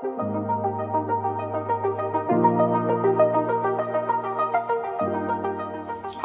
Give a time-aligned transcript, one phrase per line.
[0.00, 0.06] 好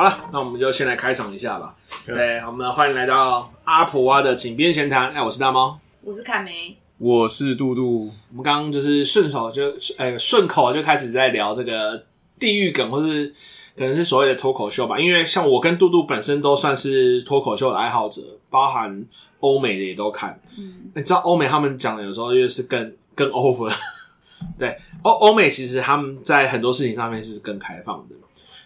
[0.04, 1.76] 了，那我们就先来开场一下吧。
[2.06, 5.10] 对，我们欢迎来到阿普蛙的井边闲谈。
[5.14, 8.12] 哎，我是大猫，我是凯梅，我是杜杜。
[8.30, 12.04] 我们刚刚就是顺手就哎顺口就开始在聊这个
[12.38, 13.34] 地狱梗，或是
[13.76, 15.00] 可能是所谓的脱口秀吧。
[15.00, 18.22] 因为像我跟杜杜本身都算是脱口秀的爱好者，
[18.52, 19.04] 包含
[19.40, 20.40] 欧美的也都看。
[20.60, 23.74] 嗯，你知道欧美他们讲的有时候就是更更 over。
[24.60, 28.16] 对，欧欧美其实他们在很多事情上面是更开放的。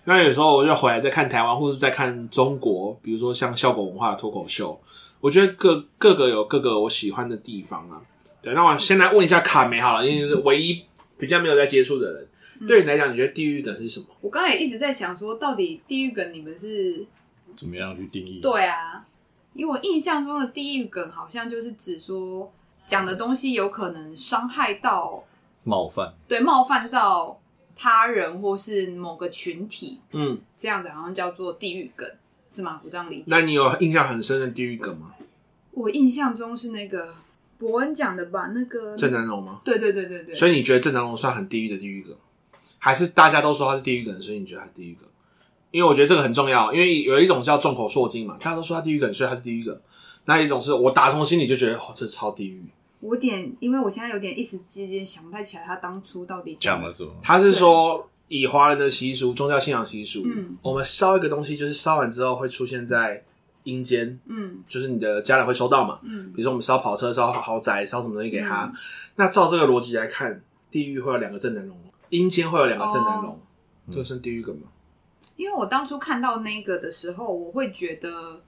[0.05, 4.79] 那有时候我就回来再看台湾，或是再看中国，比如说像效果文化的脱口秀，
[5.19, 8.01] 我觉得各各个有各个我喜欢的地方啊。
[8.41, 10.81] 对，那我先来问一下卡梅好了，因为是唯一
[11.17, 12.27] 比较没有在接触的人，
[12.61, 14.05] 嗯、对你来讲，你觉得地狱梗是什么？
[14.21, 17.05] 我刚才也一直在想说，到底地狱梗你们是
[17.55, 18.39] 怎么样去定义？
[18.41, 19.05] 对啊，
[19.53, 22.49] 因为我印象中的地狱梗好像就是指说
[22.87, 25.23] 讲的东西有可能伤害到
[25.63, 27.39] 冒犯，对，冒犯到。
[27.79, 32.09] 他人或是某个群体，嗯，这样子好像叫做地狱梗，
[32.49, 32.81] 是吗？
[32.83, 33.25] 我这样理解。
[33.27, 35.13] 那你有印象很深的地狱梗吗？
[35.69, 37.13] 我印象中是那个
[37.59, 39.61] 伯恩讲的吧，那个郑南榕吗？
[39.63, 40.33] 对对对对对。
[40.33, 42.15] 所以你觉得郑南榕算很地狱的地狱梗，
[42.79, 45.07] 还是大家都说他是地狱梗，所以你觉得他是地狱梗？
[45.69, 49.79] 因为我觉得这个很重要，因为有一种叫众口铄金嘛，大家都说他地狱梗，所以他是地狱梗。
[50.25, 52.65] 那一种是我打从心里就觉得，哦，这超地狱。
[52.99, 57.11] 我点，因为我现在有点一时之间想不太起来，他当初到底讲了什么？
[57.21, 63.23] 他是说以华人的习俗、宗教信仰习俗，嗯，我们烧一个东西，就是烧完之后会出现在
[63.63, 68.73] 阴间，嗯，就是你的家人会收到嘛，嗯，比如说我们烧跑车、烧豪宅、烧什么东西给他，嗯、
[69.17, 71.77] 那照这个逻辑来看，地狱会有两个正南榕，
[72.09, 73.39] 阴间会有两个正南榕，哦、
[73.91, 74.63] 这个是地狱梗吗？
[75.35, 78.41] 因为我当初看到那个的时候，我会觉得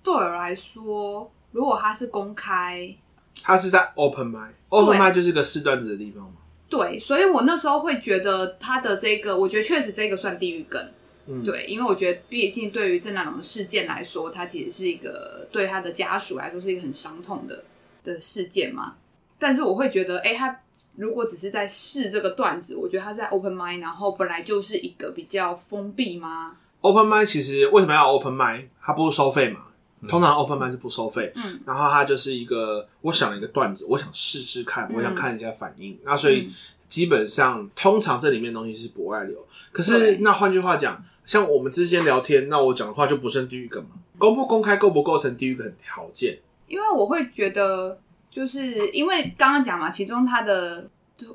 [0.00, 2.96] 对我来说，如果他是公开。
[3.42, 6.32] 他是在 open mic，open mic 就是个试段子的地方嘛。
[6.68, 10.80] 对，所以我那时候会觉得他的这个，我觉得确实这个算地狱梗。
[11.26, 17.64] 嗯，对，因为我觉得毕竟对于郑南龙的事件来说，他其实是一个对他的家属来说是一个很伤痛的
[18.04, 18.94] 的事件嘛。
[19.38, 20.60] 但是我会觉得，哎、欸，他
[20.96, 28.66] 如果只是在试这个段子，我觉得他是在 open mic，然后本来就是一个比较封闭吗？open mic 其实为什么要 open mic？
[28.80, 29.60] 它不是收费嘛？
[30.08, 36.48] 通常 open mic 是不收费，嗯，然后它就是一个，我想了一个段子，我想试试看，嗯、我想看一下反应，那所以
[36.88, 39.46] 基本上通常这里面东西是不外流。
[39.72, 43.90] 可是那换句话讲，像我们之间聊天，那我讲的话就不算地狱梗嘛？
[44.18, 46.38] 公不公开构不构成地狱梗条件？
[46.66, 47.98] 因为我会觉得，
[48.30, 50.88] 就是因为刚刚讲嘛，其中它的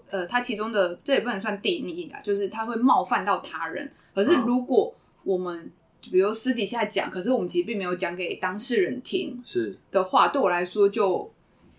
[0.09, 3.91] 呃，它其中的这也不能算定义啊，就是它会冒犯到他人。
[4.13, 4.93] 可是如果
[5.23, 5.71] 我们、嗯
[6.11, 11.31] 比如私底下讲，可是我们其实并没有讲给当事人听，是的话，对我来说就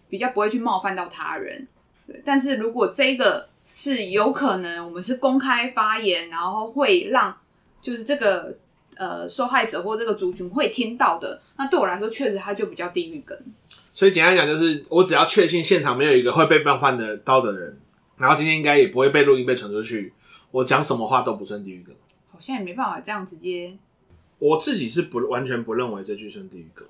[0.08, 1.66] 比较不会去冒犯到他人。
[2.06, 7.36] 对，但是如果这个是有可能，我们是公开发言，然后会让
[7.80, 8.56] 就是这个
[8.96, 13.36] 呃受害者或这个族群会听到的，那对我来说确实他就比较地狱梗。
[13.92, 17.78] 所以简单讲，就是我只要确信现场没有一个会被冒犯的到的人，
[18.18, 20.12] 然后今天应该也不会被录音被传出去，
[20.50, 21.94] 我讲什么话都不算地狱梗。
[22.30, 23.76] 好像也没办法这样直接。
[24.38, 26.86] 我自己是不完全不认为这句算地狱梗，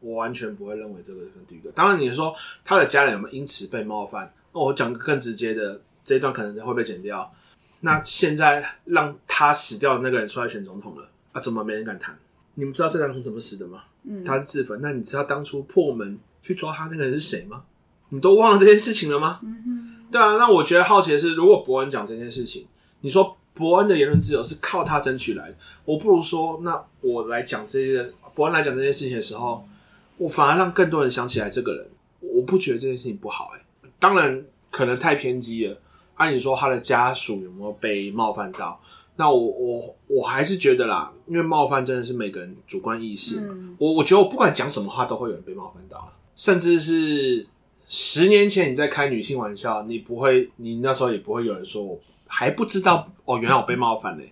[0.00, 1.72] 我完全不会认为这个是地狱梗。
[1.72, 4.32] 当然，你说他的家人有没有因此被冒犯？
[4.52, 7.32] 那我讲个更直接的，这一段可能会被剪掉。
[7.80, 11.40] 那现在让他死掉的那个人出来选总统了啊？
[11.40, 12.18] 怎么没人敢谈？
[12.54, 13.84] 你们知道郑南榕怎么死的吗？
[14.02, 14.80] 嗯，他是自焚。
[14.80, 17.62] 那你知道当初破门去抓他那个人是谁吗？
[18.08, 19.38] 你都忘了这件事情了吗？
[19.44, 20.36] 嗯哼，对啊。
[20.36, 22.66] 那我觉得好奇的是，如果博恩讲这件事情，
[23.02, 23.37] 你说。
[23.58, 29.66] 博恩的言论自由是靠他争取来的，我不如说，那我来讲这些，伯恩来讲这件事情的时候，
[30.16, 31.86] 我反而让更多人想起来这个人，
[32.20, 33.58] 我不觉得这件事情不好、欸。
[33.58, 35.76] 哎，当然可能太偏激了。
[36.14, 38.80] 按理说他的家属有没有被冒犯到？
[39.16, 43.48] 那我我我还是觉得啦，因为冒犯真的是每个人主观意识嘛。
[43.50, 47.44] 嗯、我我觉得我不管讲什么话，都会有人被冒犯到，甚至是
[47.88, 51.98] 十年前你在开女性玩笑，你不会，你那时候也不会有人说我。
[52.28, 54.30] 还不知道哦，原来我被冒犯嘞，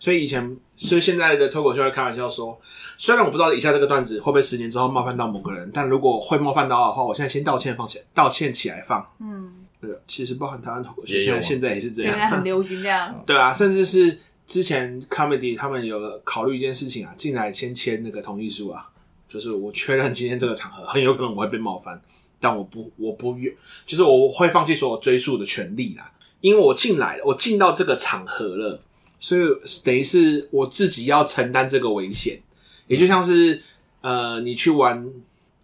[0.00, 2.58] 所以以前，所以现在的脱口秀会开玩笑说，
[2.96, 9.06] 虽然我不知道以下这个段子会不会十年之后冒犯到某个人，但如果会冒犯到的话，我现在先道歉放起来，道歉起来放。
[9.20, 13.14] 嗯，对，其实包含台湾脱口秀，现在现在也是这样，现在很流行这样。
[13.26, 18.88] 对啊，甚至是之前 comedy 他们有考虑一件事情啊，进来先签那个同意书啊，
[19.28, 22.00] 就是我确认今天这个场合很有可能我会被冒犯，
[22.38, 23.54] 但我不，我不愿，
[23.86, 26.10] 就是我会放弃所有追诉的权利啦。
[26.44, 28.78] 因为我进来了，我进到这个场合了，
[29.18, 29.40] 所以
[29.82, 32.38] 等于是我自己要承担这个危险。
[32.86, 33.62] 也就像是，
[34.02, 35.10] 呃，你去玩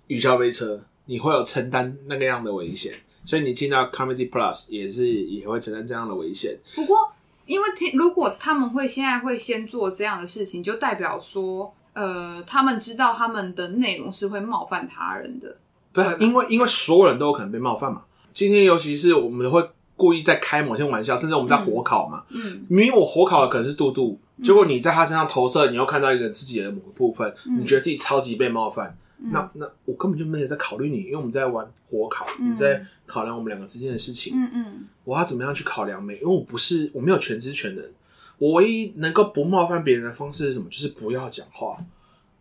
[0.06, 2.94] 雨霄飞车，你会有承担那个样的危险，
[3.26, 6.58] 所以你进到 Comedy Plus 也是也会承担这样的危险。
[6.74, 6.96] 不过，
[7.44, 15.58] 因为听如果他们会现在会先做这样的事情，就代表说，呃，他们知道他们的内容是会冒犯他人的。
[15.92, 18.04] 不是，因为因为所有人都有可能被冒犯嘛。
[18.32, 19.62] 今天尤其是我们会
[20.00, 22.24] 故意在开某些玩笑，甚至我们在火烤嘛。
[22.30, 28.96] 嗯，明明我火烤的可能是杜杜，结果你在他身上投射，你又看到一个自己的某个部分，你觉得自己超级被冒犯。
[29.18, 34.32] 那那我根本就没有在考虑你，因为我们在玩火烤，我们在考量我们两个之间的事情。
[34.34, 36.14] 嗯嗯，我要怎么样去考量美？
[36.14, 37.84] 因为我不是我没有全知全能，
[38.38, 40.64] 我唯一能够不冒犯别人的方式是什么？
[40.70, 41.76] 就是不要讲话。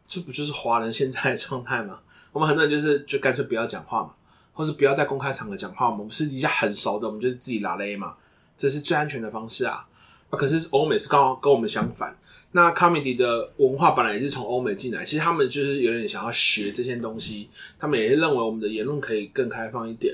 [0.07, 1.99] 这不就是华人现在的状态吗？
[2.31, 4.11] 我们很多人就是就干脆不要讲话嘛，
[4.59, 5.89] 或是不要在公开场合讲话。
[5.89, 8.15] 我们私底下很熟的，我们就是自己拉勒嘛，
[8.57, 9.87] 这是最安全的方式啊。
[10.29, 12.13] 啊，可是欧美是刚好跟我们相反。
[12.51, 17.47] 那 comedy 的文化本来也是从欧美进来，其实他们就是有点想要学这些东西，
[17.79, 20.13] 他们也是认为我们的言论可以更开放一点。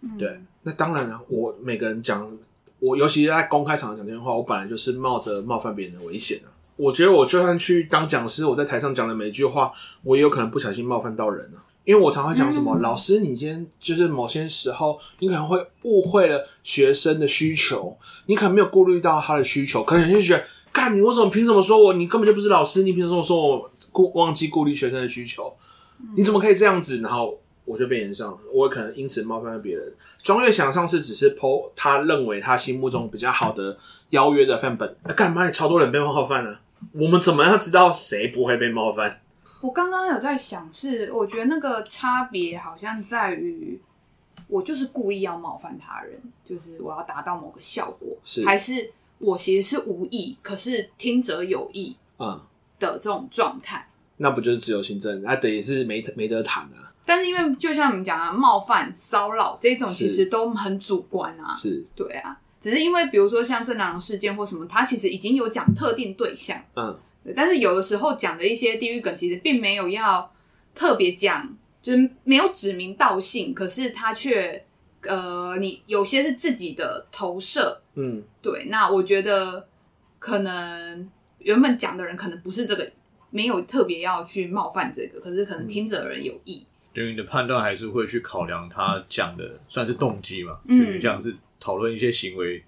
[0.00, 2.36] 嗯、对，那当然了，我每个人讲，
[2.80, 6.50] 我尤其是在公开场合讲这些话，我本来就是冒着冒犯别人的危险啊。
[6.74, 9.72] 我觉得我就算去当讲师，我在台上讲的每一句话，
[10.02, 11.62] 我也有可能不小心冒犯到人啊。
[11.88, 17.96] 因为我常会讲什么，嗯、老师，你今天就是某些时候，你可能会误会了学生的需求，
[18.26, 20.44] 你可能没有顾虑到他的需求，可能就觉得。
[20.70, 21.94] 干你为什么凭什么说我？
[21.94, 25.50] 你根本就不是老师，你凭什么说我顾忘记顾虑学生的需求？
[26.14, 26.98] 你怎么可以这样子？
[26.98, 29.90] 然后我就被延上，我可能因此冒犯了别人。
[30.22, 33.78] 庄月想上次只是 po 他认为他心目中比较好的
[34.10, 36.58] 邀约的范本，那干嘛也超多人被冒犯呢？
[36.92, 39.22] 我们怎么样知道谁不会被冒犯？
[39.60, 43.80] 我刚刚有在想是，是我觉得那个差别好像在于，
[44.46, 48.92] 我就是故意要冒犯他人，就是我要达到某个效果，是还是？
[49.20, 52.40] 我其实是无意，可是听者有意，啊
[52.78, 53.88] 的这种状态，
[54.18, 55.20] 那不就是自由行政？
[55.22, 56.94] 那等于是没没得谈啊。
[57.04, 61.52] 但是因为就像我们讲啊，冒犯、骚扰这种其实都很主观啊。
[61.52, 62.38] 是，对啊。
[62.60, 67.00] 只是因为比如说像郑南榕事件或什么，他其实已经有讲特定对象，嗯，对。
[67.36, 70.32] 但是有的时候讲的一些地狱梗，其实并没有要
[70.74, 74.64] 特别讲，就是没有指名道姓，可是他却。
[75.02, 78.66] 呃，你有些是自己的投射，嗯，对。
[78.68, 79.68] 那我觉得
[80.18, 82.90] 可能原本讲的人可能不是这个，
[83.30, 86.66] 没有特别要去冒犯这个，可是可能听者的人有意。
[86.92, 90.58] 对于你的判断还是会去考量他讲的算是动机嘛？
[90.66, 92.62] 嗯，这样是讨论一些行为，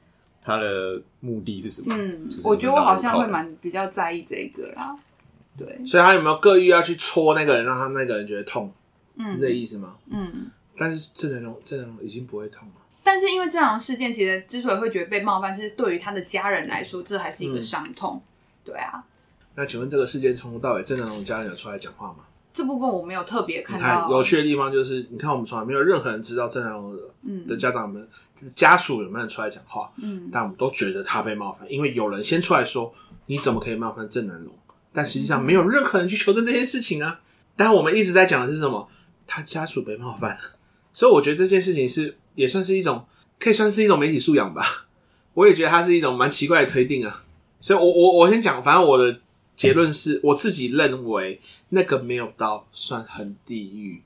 [0.44, 1.94] 他的目的是什么？
[1.96, 4.96] 嗯，我觉得我好像会蛮比较在意这个啦。
[5.58, 8.72] 对，所以他有没有刻意要去戳那个人，让他那个人觉得痛？
[9.16, 9.96] 嗯，是这个意思吗？
[10.10, 10.50] 嗯。
[10.78, 12.74] 但是郑南榕，郑南榕已经不会痛了。
[13.02, 18.16] 但是因为郑南榕事件，其实之所以会觉得被冒犯，是对于他的家人来说，这还是一个伤痛。
[18.16, 18.24] 嗯、
[18.64, 19.04] 对啊。
[19.56, 22.18] 那请问这个事件从头到尾，郑南榕家人有出来讲话吗？
[22.52, 24.10] 这部分我没有特别看到。
[24.10, 26.96] 有趣的地方就是，你看我们从来没有任何人知道郑南榕
[27.46, 28.06] 的家长们、
[28.40, 29.90] 嗯、家属有没有人出来讲话。
[30.02, 30.28] 嗯。
[30.32, 32.92] 但我们都觉得他被冒犯，因为有人先出来说
[33.26, 34.52] ：“你怎么可以冒犯郑南榕？”
[34.92, 37.20] 但实际上没有任何人去求证这件事情啊。
[37.54, 38.88] 但我们一直在讲的是什么？
[39.26, 40.36] 他家属被冒犯。
[40.92, 43.04] 所以我觉得这件事情是也算是一种，
[43.38, 44.88] 可以算是一种媒体素养吧。
[45.34, 47.22] 我也觉得它是一种蛮奇怪的推定啊。
[47.60, 49.20] 所以我我我先讲，反正我的
[49.60, 54.02] 结论是我自己认为那个没有到算很地狱，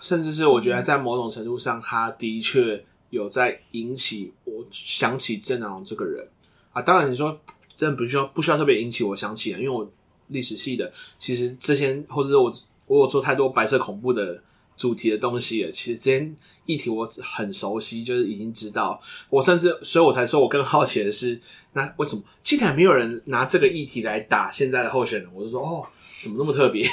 [0.00, 6.26] 甚至是我觉得在某种程度上，他的确有在引起我想起郑南榕这个人
[6.72, 6.80] 啊。
[6.80, 7.38] 当然你说
[7.76, 9.86] 真的不需要不需要特别引起我想起来，因为我
[10.28, 12.50] 历史系的，其实之前或者是我
[12.86, 14.42] 我有做太多白色恐怖的。
[14.78, 16.32] 主题的东西，其实这些
[16.64, 17.04] 议题我
[17.34, 18.98] 很熟悉，就是已经知道。
[19.28, 21.38] 我甚至，所以我才说，我更好奇的是，
[21.72, 25.28] 那为什么竟然没有人拿这个议题来打现在的候选人？
[25.34, 25.84] 我就说，哦，
[26.22, 26.88] 怎么那么特别？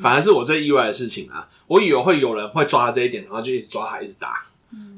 [0.00, 1.46] 反而是我最意外的事情啊！
[1.68, 4.46] 我以为会有人会抓这一点，然后就一直抓他，一直打，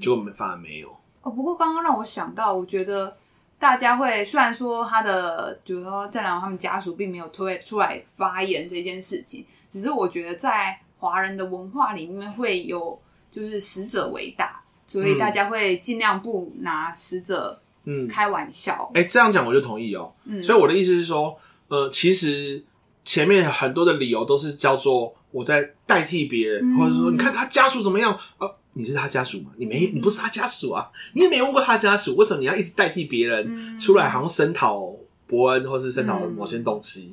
[0.01, 0.89] 结果反而没有。
[1.23, 3.17] 哦，不过刚刚让我想到，我觉得
[3.59, 10.79] 大家会虽然说他的，比如说郑良他们家属并没有推出来发言这件事情，只是我觉得在。
[10.99, 13.01] 华人的文化里面会有，
[13.31, 18.91] 就是死者为大，所以大家会尽量不拿死者嗯开玩笑。
[18.95, 20.13] 哎、这样讲我就同意哦。
[20.25, 21.39] 嗯，所以我的意思是说，
[21.69, 22.65] 呃，其实
[23.05, 28.55] 前面很多的理由都是叫做我在代替别人，嗯、或者说你看他家属怎么样啊、呃？
[28.75, 29.51] 你是他家属吗？
[29.57, 30.89] 你没，你不是他家属啊？
[31.13, 34.95] 你也没问过他家属，为什么你要一直代替别人出来，好像声讨
[35.27, 37.13] 伯恩，或是声讨某些东西？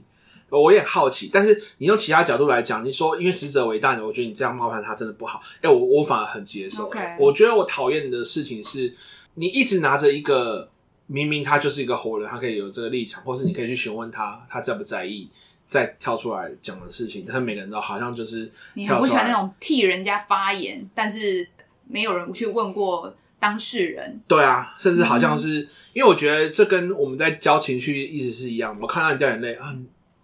[0.55, 5.41] 嗯我也好奇，但是你用其他角度来讲，你说因为死者为大，我觉得你这样冒犯他真的不好。
[5.57, 6.89] 哎、欸，我我反而很接受。
[7.19, 8.93] 我觉得我讨厌的事情是，
[9.35, 10.69] 你一直拿着一个
[11.07, 15.29] 明明他就是一个活人，他可以有这个立场，或是你可以去询问他，他在不在意
[15.67, 21.47] 再跳出来讲的事情，但每个人都好像就是你很不喜欢那种替人家发言，但是
[21.88, 24.21] 没有人去问过当事人。
[24.27, 28.77] 对啊，甚至好像是、嗯、因为我觉得这跟我们在教情绪意思是一样。
[28.81, 29.75] 我看到你掉眼泪啊，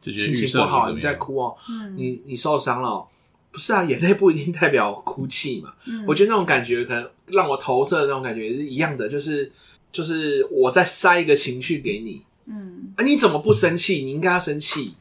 [0.01, 3.07] 心情不好，你在哭哦，嗯、你你受伤了、哦，
[3.51, 3.83] 不是啊？
[3.83, 5.73] 眼泪不一定代表哭泣嘛。
[5.85, 9.51] 嗯、我觉得那种感觉可能让我投射的那种感觉也是一样的，就是
[9.91, 14.03] 就是我在塞一个情绪给你，嗯，啊，你怎么不生气？
[14.03, 14.95] 你应该要生气。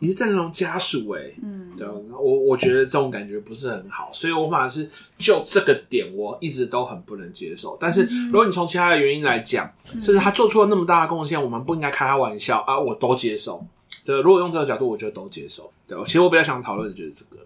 [0.00, 7.78] 你是战龙家属哎、欸，嗯，对，我我觉得这种感觉不是很好，所以我反而是就这个点，我一直都很不能接受。
[7.80, 13.64] 但是如果你从其他的原因来讲，嗯、甚至他做出了那么大的贡献，我们不应该开他玩笑啊，我都接受。
[14.04, 15.72] 对，如果用这个角度，我觉得都接受。
[15.86, 17.42] 对，其实我比较想讨论的就是这个，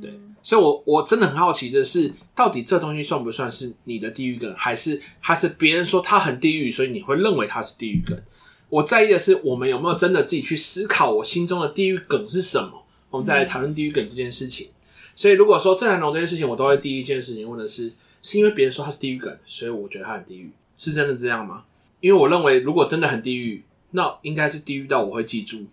[0.00, 8.20] 对，所以我我真的很好奇的是，到底这东西算不算是你的地狱梗，还是还是别人说他很地狱，所以你会认为他是地狱梗？
[8.68, 12.82] 我在意的是，我们有没有真的自己去思考，我心中的地狱梗是什么？
[13.10, 14.68] 我们再来谈论地狱梗这件事情。
[15.14, 17.92] 所以，如果说郑南榕这件事情，我都会第一件事情问的是：
[18.22, 21.64] 是因为别人说他是地狱梗，所以我觉得他很地狱，是真的这样吗？
[22.00, 25.64] 因为我认为，如果真的很地狱，那应该是地狱到我会记住，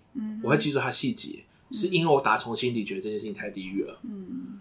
[0.41, 3.99] 我会记住它细节，是因为我打从心底觉得这件事情太地狱了。
[4.03, 4.59] 嗯，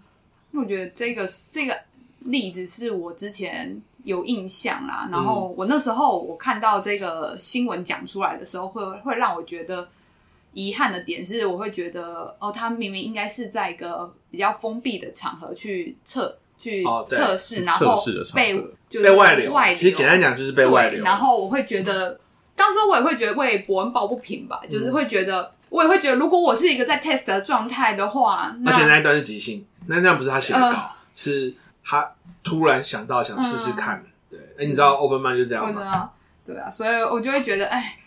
[0.53, 1.79] 我觉得这个这个
[2.21, 3.81] 例子是我之前。
[4.05, 9.87] 有印象啦，然后我那时候我看到这个新闻讲出来的时候会，会会让我觉得
[10.55, 17.95] 遗憾的点是，我会觉得哦，他明明应该是在一个比较封闭的场合去测去测试，然后
[18.35, 18.57] 被
[18.89, 19.77] 就是被外流，外流。
[19.77, 21.05] 其实简单讲就是被外流。
[21.05, 22.19] 然后我会觉得，
[22.59, 32.13] 当时我也会觉得为博恩抱不平吧，就是会觉得，我也会觉得，如果我是一个在 test 的状态的话，而且那一段是即兴，那那样不是他写的稿，是他。
[32.41, 36.11] 突然想到想试试看，嗯、对，哎，你知道 open mind 就这样吗？
[36.47, 37.99] 对啊，所以我就会觉得，哎，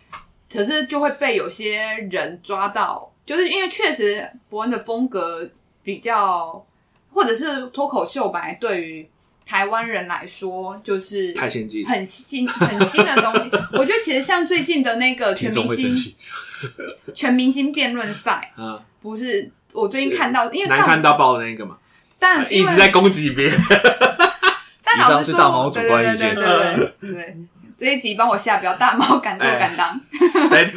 [0.51, 5.47] 可是就会被有些人抓到，就是因为确实伯恩的风格
[5.83, 6.65] 比较，
[7.13, 9.07] 或者是脱口秀本来对于
[9.45, 13.49] 台湾人来说就是太先进，很新很新的东西。
[13.73, 16.15] 我觉得其实像最近的那个全明星
[17.13, 21.77] 全明星辩论赛，嗯， 不是我最近看到，因为难看到爆的那个嘛，
[22.19, 23.59] 但一直在攻击别人。
[24.83, 27.37] 但老实说，对对对对对对对，
[27.77, 29.99] 这一集帮我下标，大猫敢做敢当，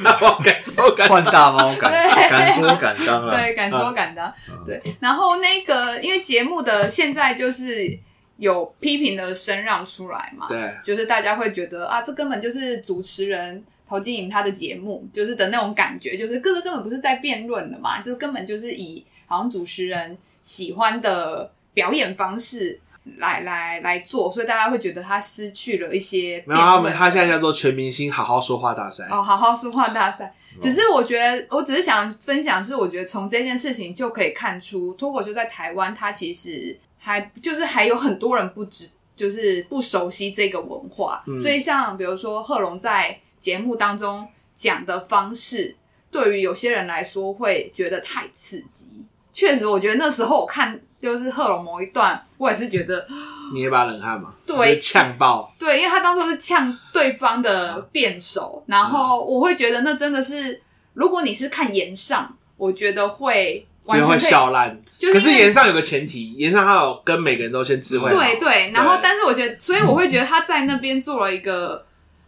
[0.04, 1.90] 大猫敢做敢当，换大猫敢
[2.30, 4.32] 敢说敢当了，对，敢说敢当，
[4.64, 4.80] 对。
[5.00, 7.98] 然后那个，因为节目的现在就是
[8.36, 22.80] 有批评的声让出来嘛，对，就是大家会觉得啊，这根本就是主持人陶晶莹他的节目，就是的那种感觉，就是个个根本不是在辩论的嘛，就是根本就是以好像主持人喜欢的表演方式。
[23.18, 26.42] 来来来做，所以大家会觉得他失去了一些。
[26.46, 29.06] 没有，他们他现在叫做全明星好好说话大赛。
[29.10, 30.34] 哦，好好说话大赛。
[30.58, 41.22] 只是我觉得，我只是想分享，是我觉得从这件事情就可以看出，脱口秀在台湾，它其实还就是还有很多人不知，就是不熟悉这个文化。
[41.26, 45.76] 嗯、所以像比如说贺龙在节目当中讲的方式，
[46.10, 48.90] 对于有些人来说会觉得太刺激。
[49.32, 50.80] 确实，我觉得那时候我看。
[51.04, 53.06] 就是贺龙某一段，我也是觉得
[53.52, 60.62] 你也把冷汗嘛，对，呛爆，对，因为他当初是呛对方的辩手，然后我会觉得那真的是，
[60.94, 64.80] 如果你是看言上，我觉得会完全会笑烂。
[65.00, 71.84] 可是岩上有个前提，岩上他有跟每个人都先知会，对对，然后但是我觉得，所以我会觉得他在那边做了一个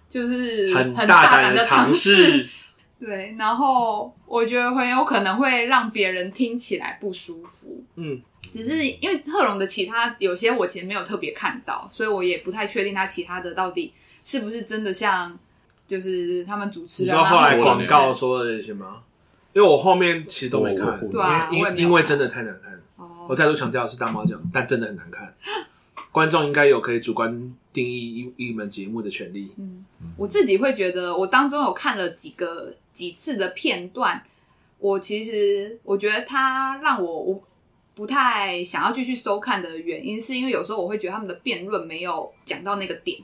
[0.08, 2.46] 就是很大胆的尝试。
[2.98, 7.84] 对，然后我觉得很有可能会让别人听起来不舒服。
[7.96, 13.92] 嗯，只是因为贺龙的其他有些我其实没有特别看到，所以我也不太确定他其他的到底
[14.24, 15.38] 是不是真的像
[15.86, 17.14] 就是他们主持人。
[17.14, 18.96] 你说后来广告说的那些吗？
[19.56, 22.78] 因为我后面其实都没看，对啊，因为因为真的太难看。
[22.96, 25.34] 哦，我再度强调是大猫讲，但真的很难看。
[26.12, 29.50] 观众应该有可以主观定义一一门节目的权利。
[29.56, 29.82] 嗯，
[30.18, 32.74] 我自己会觉得，我当中有看了几个。
[32.96, 34.22] 几次的片段，
[34.78, 37.42] 我其实我觉得他让我我
[37.94, 43.20] 不太想要继续收看的原因，是因为有时候我会觉得他们的辩论没有讲到那个点，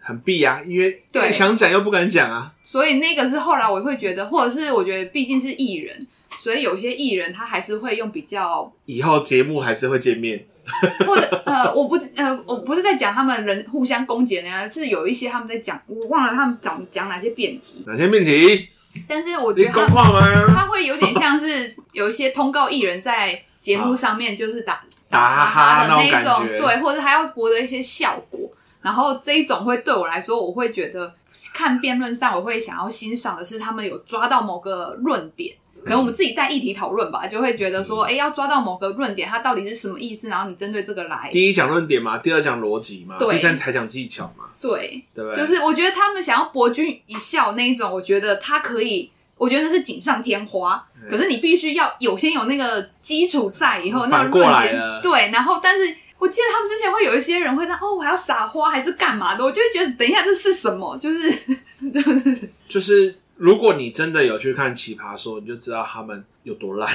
[0.00, 1.30] 很必啊，因为对。
[1.30, 6.06] 想讲又不敢讲啊，所以那个是后来我会觉得，或者是我觉得毕竟是艺人，
[6.38, 10.44] 所以有些艺人他还是会用比较以后节目还是会见面，
[11.06, 18.66] 或者呃，我不呃，我不是在讲他们人互相攻击的那样，是有一些他们在讲，我忘了他们讲讲哪些辩题，哪些辩题。
[19.06, 28.50] 但是我觉得他他会有点像是有一些通告艺人，在节目上面就是打打哈哈的那种，对，或者还要博得一些效果。
[28.82, 31.14] 然后这一种会对我来说，我会觉得
[31.52, 41.28] 看辩论赛，我会想要欣赏的是他们有抓到某个论点，可能我们自己带议题讨论吧，就会觉得说，哎、欸，要抓到某个论点，它到底是什么意思，然后你针对这个来。
[41.30, 44.46] 第一讲论点嘛，第二讲逻辑嘛，第三才讲技巧嘛。
[44.62, 45.38] 对，对不对？
[45.38, 50.82] 就是我觉得他们想要博君一笑那一种，我觉得他可以，我觉得那是锦上添花。
[51.10, 55.94] 可是你必须要有先有那个基础在，以后那个论点对，然后但是。
[56.20, 60.96] 我记得他们之前会有一些人会在：“哦，我还要撒花还是干嘛的？”我就会觉得，等一下这是什么？
[60.98, 61.32] 就是
[61.92, 66.88] 就是就是，如果你真的有去看《奇葩说》，你就知道他们有多烂。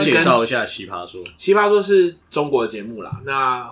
[0.00, 1.24] 介绍一下《奇葩说》。
[1.36, 3.68] 《奇葩说》是中国的节目啦，那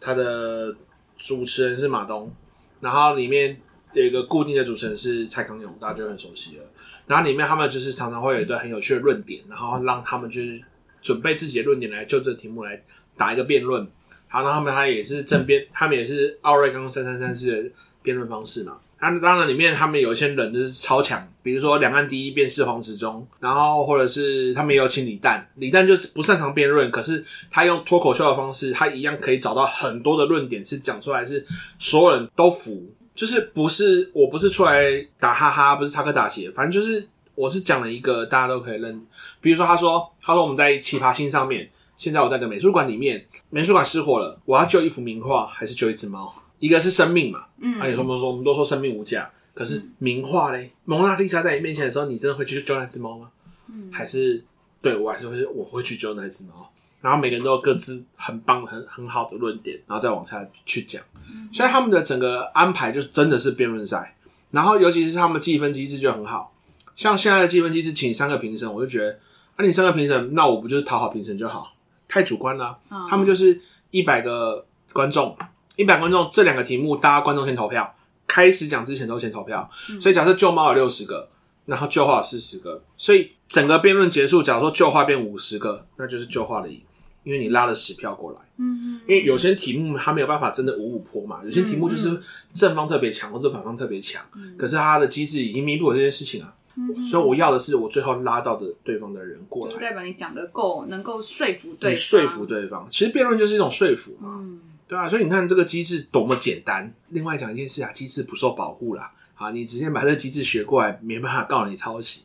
[0.00, 0.74] 他的
[1.18, 2.32] 主持人是马东，
[2.80, 3.60] 然后里面
[3.92, 6.62] 有一个固定的主持人是蔡康永，大家就很熟悉了。
[7.06, 10.62] 然后里面他们就是常常会有一段很有趣的论点，然后让他们就是
[11.02, 12.82] 准备自己的论点来就这个题目来
[13.16, 13.86] 打一个辩论。
[14.34, 17.70] 好，那他们他也是正辩，他们也是奥瑞冈三三三四的
[18.02, 18.76] 辩论方式嘛。
[19.00, 31.46] 那当然里面他们有一些人就是超强，比如说两岸第一辩士黄执中，然后或者是他们也有请李诞，李诞就是不擅长辩论，可是他用脱口秀的方式，他一样可以找到很多的论点是讲出来是
[31.78, 39.00] 所有人都服，就是不是我不是出来打哈哈，不是插科打诨，反正就是我是讲了一个大家都可以认，
[39.40, 41.70] 比如说他说他说我们在奇葩星上面。
[41.96, 46.32] 现在我在个美术馆里面，美术馆失火了，我要救一幅名画还是救一只猫？
[46.58, 48.30] 一个是生命嘛，嗯，啊，你说不说？
[48.30, 53.28] 我们都说生命无价，可是名画嘞，蒙娜丽莎在你面前的时候，你真的会去救那只猫吗？
[53.68, 54.42] 嗯，还是
[54.80, 56.70] 对我还是会，我会去救那只猫。
[57.00, 61.02] 然后每个人都有各自很棒、很很好的论点，然后再往下去讲。
[61.52, 64.16] 所以他们的整个安排就真的是辩论赛，
[64.50, 66.54] 然后尤其是他们计分机制就很好，
[66.96, 69.18] 像现在的计分机制，请三个评审，我就觉得，
[69.56, 71.73] 啊，你三个评审，那我不就是讨好评审就好？
[72.14, 75.36] 太主观了，啊，他们就是一百个观众，
[75.74, 77.92] 一百观众，这两个题目，大家观众先投票，
[78.28, 79.68] 开始讲之前都先投票。
[80.00, 81.28] 所以假设旧猫有六十个，
[81.66, 86.80] 然后旧画有四十个，所以整个辩论结束，假如说旧画变五十个，那就是旧画的赢，
[87.24, 88.38] 因为你拉了十票过来。
[88.58, 92.22] 嗯，因为有些题目它没有办法真的五五坡嘛，有些题目就是
[92.54, 94.22] 正方特别强或者反方特别强，
[94.56, 96.54] 可是它的机制已经弥补了这件事情啊。
[97.08, 102.86] 所以我要的是我最后拉到的对方的人过来，就是代表你讲的够能够说服对方，说服对方。
[102.90, 105.08] 其实辩论就是一种说服嘛，嗯，对啊。
[105.08, 106.92] 所以你看这个机制多么简单。
[107.10, 109.12] 另外讲一件事啊，机制不受保护啦。
[109.34, 112.22] 好，你直接把这个机制学过来，没办法告你抄袭。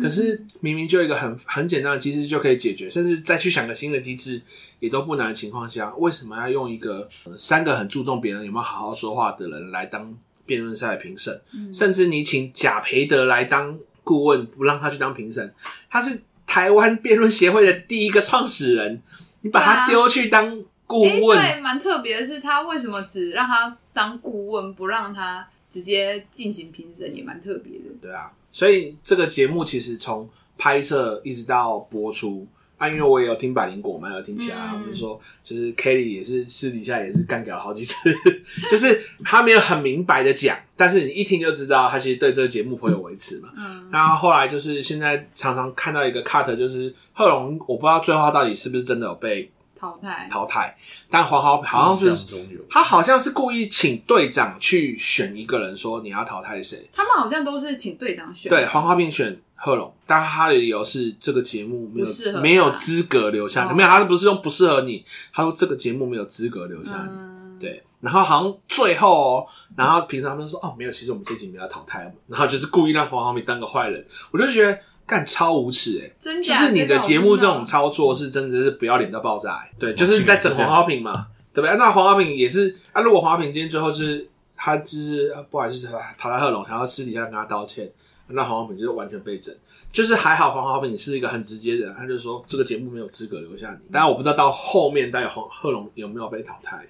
[0.00, 4.40] 可是明明就一个很很简单的机制就可以解决，甚至再去想个新的机制
[4.80, 10.16] 也都不难的情况下，为什么要用一个三个很注重别人有没有好好说话的人来当？
[10.46, 11.40] 辩论赛的评审，
[11.72, 15.54] 甚至你请贾培德来当顾问，不让他去当评审，
[15.90, 19.02] 他是台湾辩论协会的第一个创始人，
[19.42, 27.84] 你把他丢去当顾问，欸、对，蛮特别的是，他为什么只让他当顾问，不让他直接进行评审，也蛮特别的。
[28.00, 30.28] 对啊，所以这个节目其实从
[30.58, 32.46] 拍摄一直到播出。
[32.76, 38.12] 啊，因为我也有听百灵果嘛，有听其他，我、嗯、就说，就是 Kelly 也是私底下也是干掉了好几次，
[38.68, 43.50] 就是他没有很明白的讲，但是你一听就知道他其实对这个节目颇有微词嘛。
[43.56, 50.76] 嗯，然后后来就是现在常常看到一个 cut，就是贺龙，我不知道最后他到底是不是真的有被淘汰淘汰，
[51.08, 52.36] 但黄豪好像是
[52.68, 56.84] 他好像是故意请队长去选一个人，说你要淘汰谁？
[56.92, 59.38] 他们好像都是请队长选，对，黄豪平选。
[59.64, 67.82] 贺龙，但他的理由是这个节目没有没有资格留下你，哦，没有，他不是用不适合你，他说这个节目没有资格留下你，嗯，对。
[68.02, 81.74] 然后好像最后哦，然后平常他们说哦没有，其实我们这集没有淘汰，然后就是故意让黄浩明当个坏人，我就觉得干超无耻哎，真就是你的节目这种操作是真的是不要脸到爆炸，对，就是你在整黄浩平嘛，对不对？
[81.78, 87.90] 那黄浩平也是啊，如果黄浩平今天最后就是他就是不好意思，他淘汰贺龙，然后私底下跟他道歉。
[88.28, 89.54] 那黄浩平就是完全被整，
[89.92, 93.92] 就是还好黄浩平是一个很直接的人，他就说这个节目没有资格留下你。
[93.92, 96.86] 当然我不知道到后面到底黄贺龙有没有被淘汰，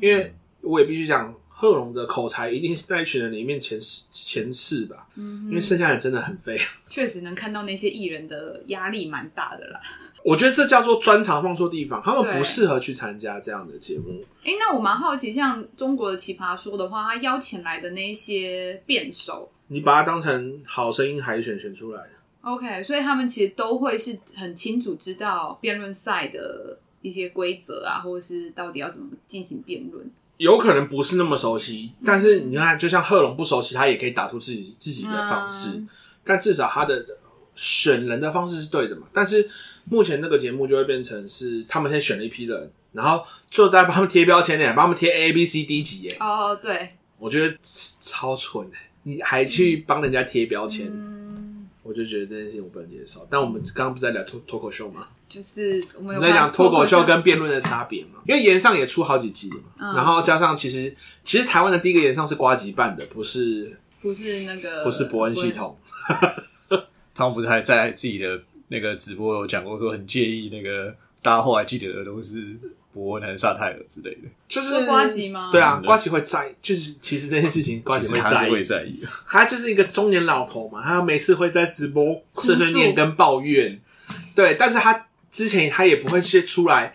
[0.00, 6.58] 因为我也必须讲贺龙的口才一定是在一群人里面前四前四吧，因为剩下人真的很废。
[6.90, 9.80] 确实能看到那些艺人的压力蛮大的啦。
[10.24, 14.24] 我觉得这叫做专长放错地方，他们不适合去参加这样的节目。
[14.42, 19.50] 哎、欸，那我蛮好奇，像中国的奇葩说的话，他邀请来的那些辩手。
[19.68, 22.10] 你把它当成好声音海选选出来的
[22.42, 30.10] ，OK，所以他们其实都会是很清楚知道辩论赛的一些规则啊，或者是到底要怎么进行辩论。
[30.36, 35.88] 有可能不是那么熟悉，但是你看，就像贺龙不熟悉，他也可以打出自己自己的方式，嗯。
[36.24, 37.06] 但至少他的
[37.54, 39.06] 选人的方式是对的嘛。
[39.12, 39.48] 但是
[39.84, 46.16] 目前这个节目就会变成是他们先选了一批人，然后就在帮他们贴标签呢，帮他们贴 A B C D 级耶。
[46.18, 47.56] 哦，对，我觉得
[48.00, 48.76] 超蠢的。
[49.04, 53.26] 你还去帮人家贴标签，嗯，我就觉得这件事情我不能接受。
[53.30, 55.06] 但我们刚刚不是在聊脱脱口秀吗？
[55.28, 58.20] 就是我们在讲脱口秀跟辩论的差别嘛。
[58.26, 65.78] 因为炎上也出好几季嘛，嗯、然后加上其实其实台湾的第一个炎上是瓜吉办的，不是不是那个不是伯恩系统。
[67.14, 72.58] 他们不是还在自己的那个直播有讲过说很介意那个大家后来记得的都是。
[72.94, 75.50] 伯恩还是萨泰尔之类的，就是瓜吉吗？
[75.50, 79.04] 对啊，瓜吉会在，就是其实这件事情瓜吉会在意，会在意。
[79.26, 83.80] 他就是一个中年老头嘛，他每次会在直播碎碎念跟抱怨，
[84.34, 86.94] 对，但是他之前他也不会先出来，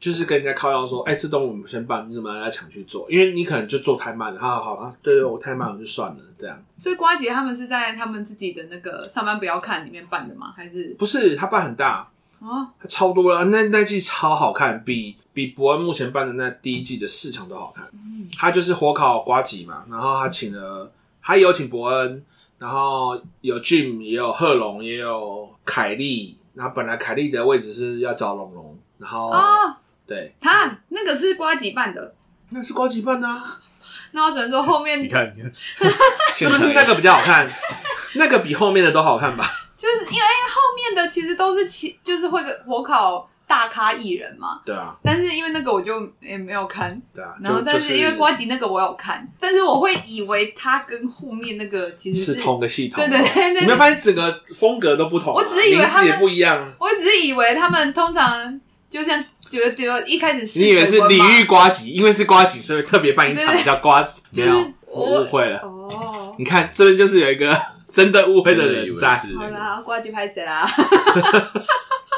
[0.00, 3.06] 就是跟人家靠腰说，哎、欸，这东西我们先办，你怎么来抢去做？
[3.10, 6.64] 因为你可能就做太慢了，好好好啊，对对，我太慢了就算了，这样。
[6.78, 10.54] 所以瓜吉他们是在他们自己的那个上班不要看里面办的吗？
[10.56, 11.36] 还是不是？
[11.36, 12.10] 他办很大。
[12.40, 17.88] 哦，超多了，那那季超好看，比比伯恩目前办的那第一季的四场都好看。
[17.92, 22.24] 嗯，他就是火烤瓜吉嘛，然后他请了，他有请伯恩，
[22.58, 26.36] 然后有 Jim，也有贺龙，也有凯莉。
[26.54, 32.14] 然后本来凯莉的位置是要找龙龙，然后哦，对，他那个是瓜吉办的，
[32.48, 33.60] 那是瓜吉办的啊。
[34.12, 35.52] 那我只能说后面你看，你看，
[36.34, 37.50] 是不是那个比较好看？
[38.14, 39.46] 那个比后面的都好看吧？
[39.76, 44.96] 就是因为后面的其实都是其就是会火烤大咖艺人嘛，对啊。
[45.04, 47.34] 但是因为那个我就也没有看，对啊。
[47.42, 53.60] 然后但是因为瓜吉那个我有看，但是我会以为他跟后面那个其实是同个系统，对对对。
[53.60, 55.34] 你没有发现整个风格都不同？
[55.34, 56.66] 我只是以为他们也不一样。
[56.80, 64.22] 我只是以为他们通常就像觉得一开始你以为是李玉瓜吉，因为是瓜吉，所以特别办一场叫瓜子。
[64.32, 65.58] 没有，我误会了。
[65.60, 67.75] 哦，你看这边就是有一个。
[67.96, 69.16] 真的误会的人在。
[69.16, 70.68] 好啦，挂机拍谁啦？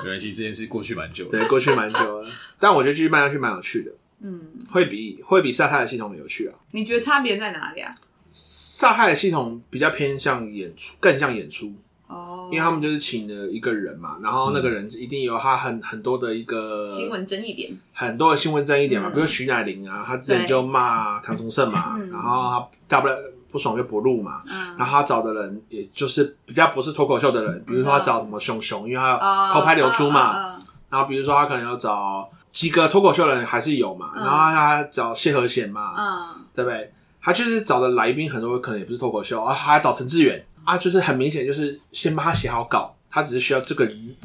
[0.03, 1.31] 没关系，这件事过去蛮久了。
[1.31, 2.29] 对，过去蛮久了。
[2.59, 3.93] 但我觉得继续办下去蛮有趣的。
[4.21, 6.55] 嗯，会比会比萨泰的系统有趣啊。
[6.73, 7.89] 你觉得差别在哪里啊？
[8.33, 11.73] 萨泰的系统比较偏向演出，更像演出
[12.09, 23.17] 哦，因为他们就是请了一个人嘛，然后那个人一定有他很很多的一个新闻争议点，很多的新闻争议点嘛，比如徐乃麟啊，他之前就骂唐崇盛嘛，然后他大不了。
[23.51, 29.19] 不爽就不录嘛，嗯、然后他找的人也就是比较不是脱口秀的人，比如说他找什么熊熊，因为他有
[29.55, 36.93] 偷拍流出嘛，然后比如说他可能要找几个脱口秀的人还是有嘛，嗯、然后他找谢和弦嘛，嗯、对不对？
[37.21, 40.45] 他就是找的来宾很多可能也不是脱口秀啊，还找陈志远。
[40.65, 44.17] 啊，就是很明显就是先帮他写好稿，他只是需要这个人。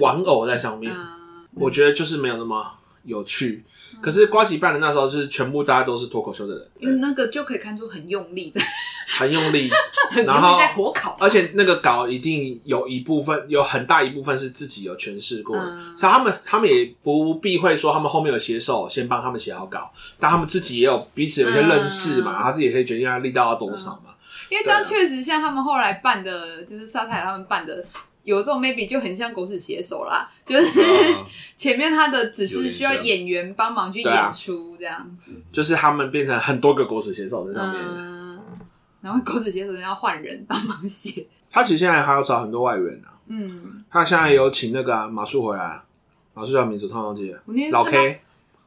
[0.00, 2.72] 玩偶在上面，嗯、我觉得就是没有那么
[3.04, 3.64] 有趣。
[4.00, 8.60] 可是瓜吉办的那时候是全部大家都是脱口秀的人，因为那个就可以看出很用力在，
[9.18, 9.70] 很用力，
[10.26, 24.14] 然后在火烤，而且那个稿一定有一部分，有很大一部分是自己有诠释过的，嗯、所以他们他们也不避讳说他们后面有写手先帮他们写好稿，但他们自己也有彼此有一些认识嘛，嗯、他自己也可以决定他力道要多少嘛。
[24.50, 27.84] 因为这样确实像他们后来办的，就是沙太他们办的。
[28.28, 30.78] 有这种 maybe 就很像狗屎写手啦，就是
[31.56, 38.38] 前面他的只是需要演员帮忙去演出这样子，就是他们变成很多个狗屎写手在上面，嗯，
[39.00, 41.26] 然后狗屎写手要换人帮忙写。
[41.50, 45.82] 他其实现在还要找很多外援啊，嗯，他现在有请那个马术回来，
[46.34, 48.20] 马术叫名字突然忘记了，老 K。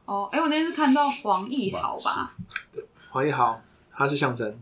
[0.06, 2.34] 哦，哎，我那天是看到黄义豪吧？
[2.74, 4.58] 对，黄义豪他是象征。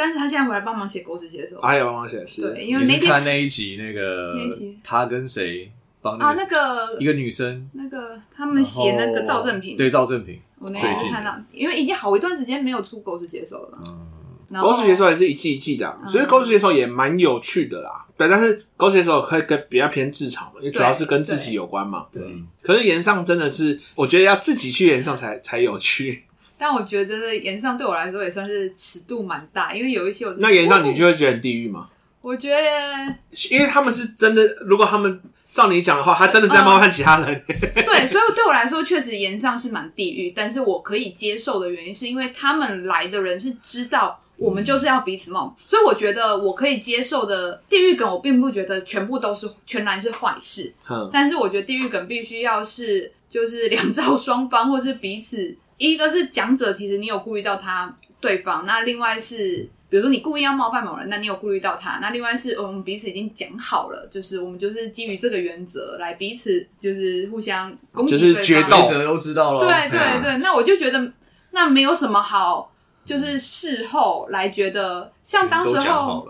[0.00, 4.34] 但是他现在回来帮忙写狗屎写手，还有帮忙写是，对，因为那天看那一集那个，
[4.82, 6.32] 他跟谁帮啊？
[6.34, 13.78] 那个一个女生，那个他们写那个赵正平，对赵正平，我那天看到，因为已经好一段时间没有出狗屎写手了，
[14.48, 18.06] 嗯，狗屎写手也是一季一季的，所以狗屎写手也蛮有趣的啦。
[18.16, 22.06] 对，但是狗屎写手可以跟比较偏职场嘛，因为主要是跟自己有关嘛。
[22.10, 22.22] 对，
[22.62, 26.24] 可是炎上真的是，我觉得要自己去炎上才才有趣。
[26.60, 31.88] 但我觉得岩上对我来说也算是尺度蛮大，因为有一些我那岩上你就会觉得很地狱吗？
[32.20, 33.16] 我觉得，
[33.48, 35.22] 因为他们是真的，如果他们
[35.54, 37.42] 照你讲的话，他真的是在冒犯其他人。
[37.48, 50.70] 嗯、 对，所以对我来说，确实岩上是蛮地狱，但是我可以接受的原因是因为他们来的人是知道我们就是要彼此冒，所以我觉得我可以接受的地狱梗，我并不觉得全部都是全然是坏事。
[50.90, 55.56] 嗯，但是我觉得地狱梗必须要是就是两 造双方或是彼此。
[55.88, 68.82] 一个是讲者，其实你有顾虑到他对方；那另外是，比如说你故意要冒犯某人，那你有顾虑到他；那另外是我们彼此已经讲好了，就是我们就是基于这个原则来彼此就是互相攻击就是决斗。
[69.06, 69.60] 都知道了。
[69.60, 71.12] 对对对，那我就觉得
[71.52, 72.70] 那没有什么好，
[73.06, 76.28] 就是事后来觉得像当时候，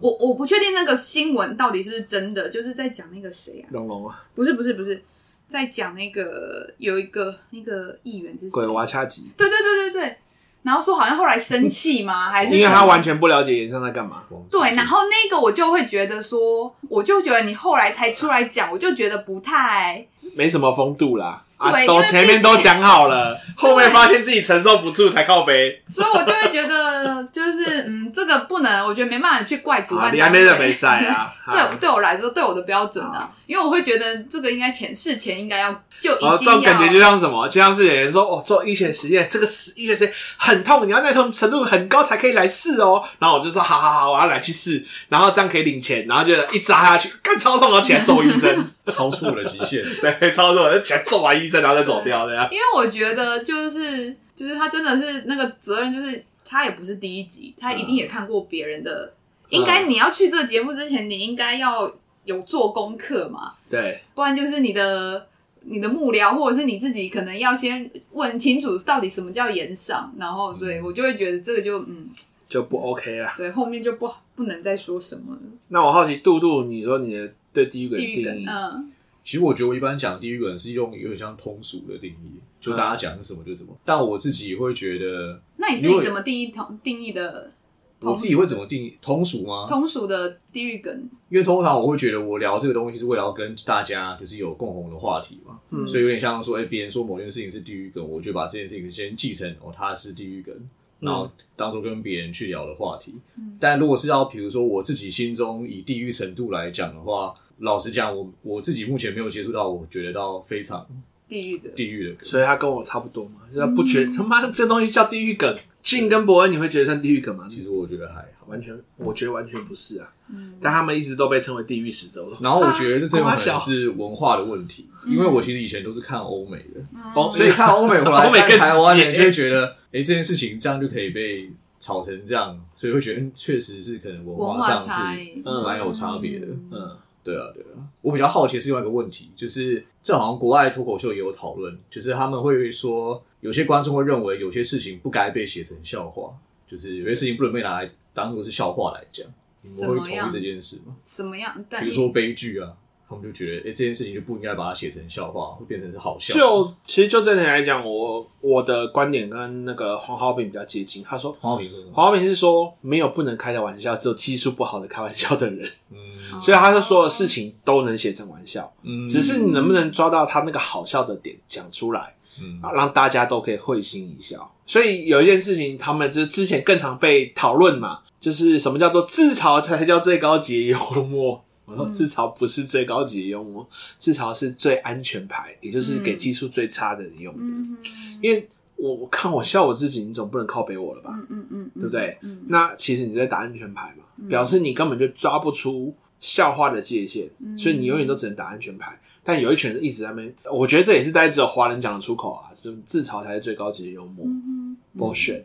[0.00, 5.04] 我我不确定那个新闻到底是不是真的，就是在讲那个谁啊，龙龙啊，不是不是不是。
[5.48, 8.52] 在讲那个有一个那个议员是谁？
[8.52, 9.30] 鬼娃掐吉。
[9.36, 10.16] 对对对对对。
[10.62, 12.28] 然后说好像后来生气吗？
[12.34, 14.24] 还是因为他完全不了解炎上在干嘛？
[14.50, 20.04] 对，然后那个我就会觉得说，我就觉得你后来才出来讲，我就觉得不太
[20.34, 21.42] 没什么风度啦。
[21.58, 30.18] 对，啊、因为前面都讲好了，后面发现自己承受不住才靠背，所以我就会觉得，就是嗯，这个不能，我觉得没办法去怪主办单位。
[30.18, 31.32] 你还没人没赛啊？
[31.50, 36.36] 对，对我来说，对我的标准啊，因为我会觉得这个应该前事前应该要就已经要。
[36.36, 37.48] 这种感觉就像什么？
[37.48, 43.02] 就像是有人说哦，做医学实验，这个实医学实验很痛，你要耐痛程度很高才可以来试哦。
[43.18, 52.48] 然后我就说好好好，我要来去试，然后这样可以领钱，然后就一扎下去，干超痛，然后起来揍医生，超出了极限， 对，超出了，就起来揍完医生，然后再走掉的呀。
[52.50, 59.12] 因为我觉得就是就是他真的是那个责任，就是他也不是第一集，他一定也看过别人的。
[59.50, 61.92] 应该你要去这个节目之前，你应该要
[62.24, 63.52] 有做功课嘛？
[63.70, 65.26] 对，不然就是你的
[65.60, 72.08] 你的幕僚或者是你自己，可能要先问清楚到底什么叫延上，然后所以我就会觉得这个就嗯
[72.48, 73.32] 就不 OK 了。
[73.36, 75.40] 对，后面就不不能再说什么了。
[75.68, 77.32] 那我好奇，杜杜，你说你的
[77.64, 78.46] 对地狱梗定义？
[78.46, 78.92] 嗯。
[79.24, 83.70] 其实我觉得我一般讲地狱梗是用有点像通俗的定义，就大家讲什么就什么。
[83.72, 87.50] 嗯、但我自己会觉得，那你自己怎么定义同定义的？
[87.98, 89.66] 我自己会怎么定义通俗吗？
[89.66, 90.94] 通俗的地狱梗，
[91.30, 100.54] 因为通常我会觉得我聊这个东西是为了要跟大家就是有共同的话题嘛，嗯、所以有点像说，哎、欸，别人说某件事情是地狱梗，我就把这件事情先继承哦，它是地狱梗，
[101.00, 103.14] 然后当做跟别人去聊的话题。
[103.36, 107.34] 嗯、但如果是要比如说我自己心中以地域程度来讲的话。
[107.60, 110.86] 老实讲，我我自己目前没有接触到，我觉得到非常
[111.28, 115.54] 地狱的地狱的，所以他跟我差不多嘛，就是不觉得他妈这东西叫地狱梗。
[115.82, 117.46] Gin 跟伯恩，你会觉得算地狱梗吗？
[117.48, 120.12] 其实我觉得还好，完全我觉得完全不是啊。
[120.60, 122.26] 但他们一直都被称为地狱使者。
[122.40, 126.80] 然后我觉得这真的可能是文化的问题，因为我其实以前都是看欧美的，
[127.14, 136.96] 哦，所以看欧美回来， 欧美跟台湾人就会觉得，哎，这件事情这样就可以被炒成这样，所以会觉得确实是可能文化上是蛮有差别的，嗯。
[137.26, 146.32] 对啊，对啊，我比较好奇是另外一个问题，就是这好像国外脱口秀也有讨论，就是他们会说有些观众会认为有些事情不该被写成笑话，
[146.70, 149.26] 就是有些事情不能被拿来当做是笑话来讲，
[149.60, 150.96] 你们会同意这件事吗？
[151.04, 151.52] 什么样？
[151.80, 152.72] 比如说悲剧啊。
[153.08, 156.34] 他们就觉得，哎、欸，这件事情就不应该把它写成笑话，会变成是好笑。
[156.34, 161.04] 就其实就这点来讲，我我的观点跟那个黄浩平比较接近。
[161.04, 165.70] 他说，黄浩平黄浩平是说，没有不能开的玩笑，只有技术不好的开玩笑的人。
[165.92, 165.96] 嗯，
[166.40, 174.52] 所以他说所有事情都能写成玩笑，嗯，只是你能不能抓到他那个好笑的点讲出来，嗯，啊，让大家都可以会心一笑。
[174.66, 181.42] 所以有一件事情，他们就是之前更常被讨论嘛，就是什么叫做自嘲才叫最高级幽默。
[181.66, 187.40] 我说自嘲不是最高级的幽默，自嘲是最安全牌，也就是给技术最差的人用的。
[187.42, 187.76] 嗯、
[188.22, 191.10] 因为我我看我笑我自己，你总不能靠北我了吧？
[191.12, 192.16] 嗯嗯嗯，对不对？
[192.22, 198.98] 嗯、那其实你在打安全牌嘛，嗯、表示你根本就抓不出笑话的界限，嗯、所以你永远都只能打安全牌。
[199.22, 204.24] 但有一群人一直在那边，我觉得这也是大家只有华人讲的出口啊，是自嘲才是最高级的幽默。
[204.26, 205.42] 嗯、bullshit，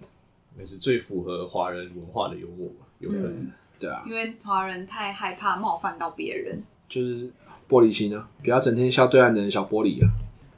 [0.58, 2.86] 那是最符合华人文化的幽默吧？
[3.00, 3.28] 有可能。
[3.28, 7.28] 嗯对啊，因为华人太害怕冒犯到别人，就是
[7.68, 8.30] 玻璃心啊！
[8.44, 10.08] 不要整天笑对岸的人小玻璃啊，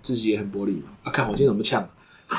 [0.01, 0.89] 自己也很玻璃嘛。
[1.03, 1.89] 啊，看我今天怎么呛？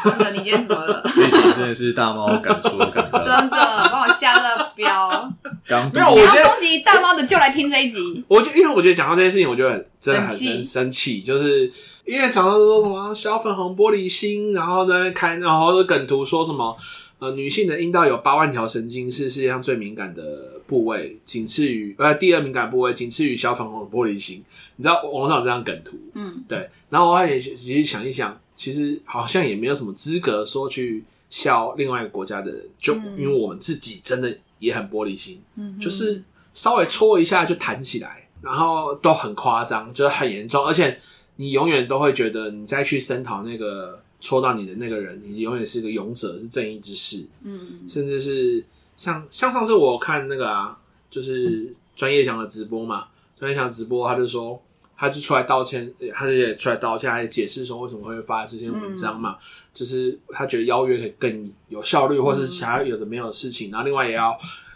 [0.05, 1.03] 真的，你今天怎么了？
[1.15, 3.57] 这一集真的是大猫敢说敢当，真的
[3.91, 5.33] 把我下了标。
[5.67, 8.25] 刚没有，我觉得攻击大猫的就来听这一集。
[8.29, 11.71] 我就因为我觉得讲到这件事情，我觉得很真的很生生气，就是
[12.05, 16.77] 因为常常说什么小粉红玻璃心，然后在那开，然后梗图说什么。
[17.21, 24.45] 呃，女性的阴道有八万条神经，是世界上最敏感的部位，仅次于呃第二敏感部位，仅次于小粉红的玻璃心。
[24.77, 26.69] 你知道网上有这张梗图，嗯，对。
[26.91, 40.99] 然后我也也想一想，其实好像也没有什么资格说去笑另外一个国家的人，就因为我们自己真的也很玻璃心，嗯，就是稍微戳一下就弹起来，然后都很夸张，就是很严重，而且
[41.37, 44.01] 你永远都会觉得你再去声讨那个。
[44.21, 47.29] 戳到你的那个人，你永远是个勇者，是正义之士。
[47.43, 48.65] 嗯，甚至是
[48.97, 50.75] 像像上次我看那个啊，
[51.11, 54.59] 就是专业强的直播嘛，专业强直播，他就说，
[55.05, 59.39] 他就出来道歉，他就也出来道歉，还解释说为什么会发这篇文章嘛，嗯、
[59.75, 63.71] 就是他觉得邀约可以更有效率，或是其他有的没有的事情。
[63.71, 64.35] 然后另外也要，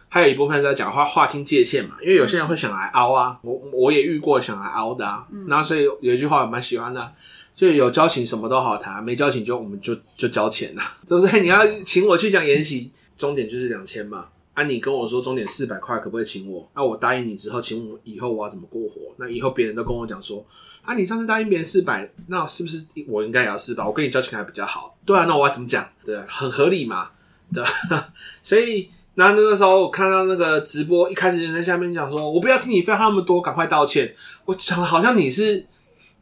[0.09, 7.13] 还有一部分在讲话划清界限嘛，因为有些人会想来凹啊，我我也遇过想来凹的啊，那所以有一句话我蛮喜欢的。
[7.55, 11.41] 就有交情什么都好谈，没交情就我们就就交钱呐， 对不对？
[11.41, 14.27] 你要请我去讲研习，终点就是两千嘛。
[14.59, 16.69] 啊，你跟我说终点四百块，可不可以请我？
[16.75, 19.15] 那、我答应你之后，请我以后我要怎么过活？
[19.19, 20.45] 那以后别人都跟我讲说，
[20.83, 23.85] 啊，你上次答应别人四百，那是不是我应该也要四百？
[23.85, 25.89] 我跟你交情还比较好，对啊，那我要怎么讲？
[26.05, 27.11] 对，很合理嘛。
[27.55, 27.65] 对，
[28.43, 34.13] 所以那那个时候我看到那个直播，一开始人在下面讲说：“我不要听你废话那么多，赶快道歉。”
[34.45, 35.65] 我讲好像你是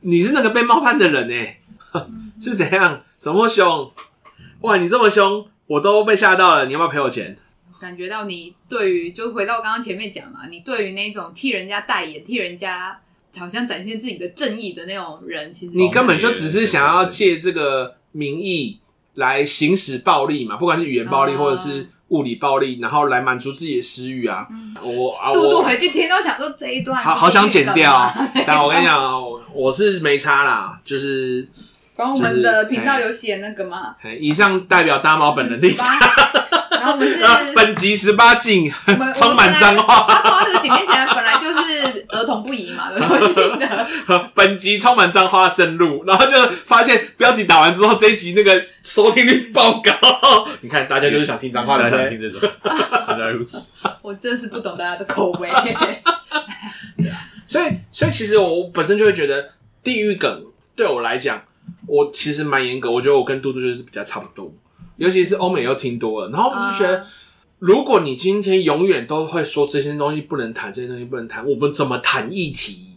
[0.00, 1.60] 你是那个被冒犯的人哎，
[2.40, 3.02] 是怎样？
[3.18, 3.90] 怎么凶？
[4.60, 6.66] 哇，你这么凶，我都被吓到了。
[6.66, 7.36] 你要不要赔我钱？
[7.80, 12.98] 感觉到你对于，就回到刚刚前面讲嘛，你对于那种替人家代言、替人家
[13.38, 18.80] 好像展现自己的正义的那种人，其实你根本就只是想要借这个名义
[19.14, 24.46] 来行使暴力嘛，不管是语言暴力或者是物理暴力，然后来满足自己的私欲啊。
[24.50, 28.10] 嗯、我啊，嘟嘟回去听都想说这一段，好好想剪掉。
[28.46, 29.22] 但我跟你讲，
[29.54, 31.48] 我是没差啦，就是。
[31.94, 33.96] 管我们的频道有写那个吗？
[34.20, 35.86] 以上代表大猫本人立场。
[36.78, 38.72] 然后我们是本集十八禁，
[39.14, 40.06] 充满脏话。
[40.06, 44.30] 他说是警面前本来就是儿童不宜嘛，对不对？
[44.34, 46.36] 本集充满脏话深入，然后就
[46.66, 50.48] 发现标题打完之后，这一集那个收听率爆高。
[50.60, 52.40] 你看，大家就是想听脏话，想听这种，
[53.08, 53.72] 原来如此。
[54.02, 55.50] 我真是不懂大家的口味。
[57.46, 59.50] 所以，所以其实我本身就会觉得
[59.82, 61.42] 地狱梗对我来讲。
[61.88, 64.52] 我其实蛮严格，我觉得我跟嘟嘟就是比较差不多，
[64.96, 67.06] 尤其是欧美又听多了，然后我就觉得，
[67.58, 72.96] 如果你今天永远都会说这些东西不能谈，这些东西不能谈，我们怎么谈议题？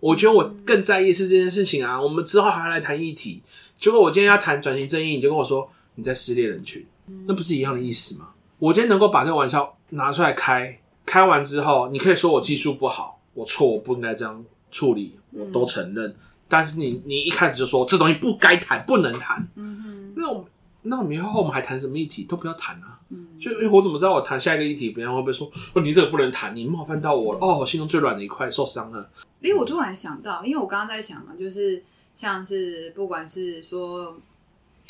[0.00, 2.00] 我觉得我更在意是这件事情啊。
[2.00, 3.42] 我们之后还要来谈议题，
[3.78, 6.86] 结果我今天要谈转型正义，你就跟我说你在撕裂人群，
[7.26, 8.28] 那不是一样的意思吗？
[8.58, 16.14] 我今天能够把这个玩笑拿出来开，开完之后，你可以说我技术不好，我错，我不应该这样处理，我都承认。
[16.48, 20.46] 但是你你一开始就说这东西不该谈，不能谈，嗯哼，那我
[20.88, 29.10] 那我们以后我们还谈什么议题都不要谈啊，嗯，就因为我怎么知道我谈下一个议题别人会不会说哦，你这个不能谈，你冒犯到我了，哦，我心中最软的一块受伤了。
[29.40, 31.82] 因为我突然想到，因为我刚刚在想嘛，就是
[32.14, 34.16] 像是不管是说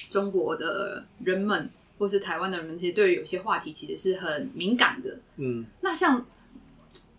[0.08, 6.24] 中国的人们或是台湾的人们，其实对于有些话题其实是很敏感的，嗯，那像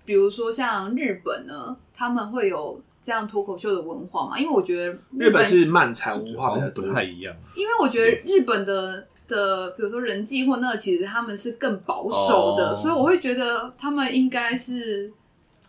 [0.06, 2.82] 比如说像日本呢，他们会有。
[3.08, 7.34] 这样脱口秀的文化嘛，因为我觉得日本，日本是漫才文化比较不太一样。
[7.56, 15.10] 因为我觉得日本的的，比如说人际或那，其实他们是更保守的，哦、所以我会觉得他们应该是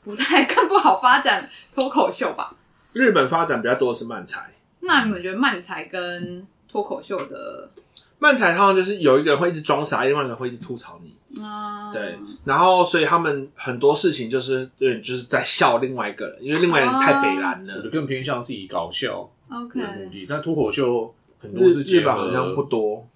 [0.02, 2.56] 不太 更不好发展脱口秀吧。
[2.92, 7.70] 日本发展比较多的是漫才，那你们觉得漫才跟脱口秀的？
[8.18, 11.14] 漫才好像就是有一个人会一直装傻，另外一个人会一直吐槽你。
[11.42, 19.68] 啊，对，然后所以他们很多事情就是对，就是在笑另外一个人，因为另外一个人太北蓝了，就更偏向是以搞笑目
[20.10, 20.26] 的。
[20.28, 23.06] 但脱口秀很多是日本好像不多，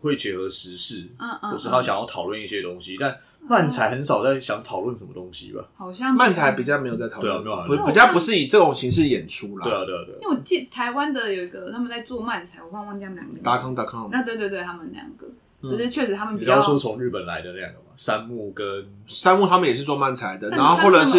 [0.00, 3.16] 会结合时事，嗯嗯，有时候想要讨论一些东西，但。
[3.44, 5.64] 漫才很少在想讨论什么东西吧？
[5.76, 9.64] 好像漫才比较没有在讨论，对啊，没有，不比较不是以这种形式演出啦。
[9.64, 10.14] 对啊，对啊，对。
[10.22, 13.40] 因为我记台湾的有一个他们在做漫才，我忘忘记他们两个。
[13.40, 14.08] 达康达康。
[14.12, 15.26] 那对对对，他们两个，
[15.62, 18.66] 可是确实他们比较说从日本来的两个嘛，山木跟
[19.06, 21.18] 山木他们也是做漫才的，然后或者是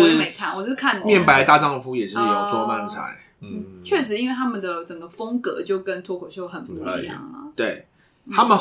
[0.55, 7.49] 我是看面白大丈夫也是有做漫才，嗯，确实因为他们的整个风格就跟脱口秀很不一样啊。
[7.55, 7.87] 对，
[8.31, 8.57] 他们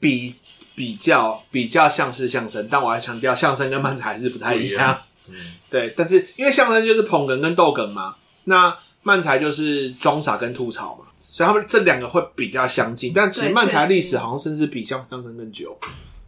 [0.00, 0.34] 比。
[0.76, 4.94] 比较比较像是相声，但我还强调相声跟漫才还是不太一样。
[5.30, 5.34] 嗯，
[5.70, 13.12] 对，但是因为相声就是捧哏跟逗哏嘛，那漫才就是装傻跟吐槽嘛，所以他们这两个会比较相近。
[13.12, 15.76] 但其实漫才历史好像甚至比相相声更久，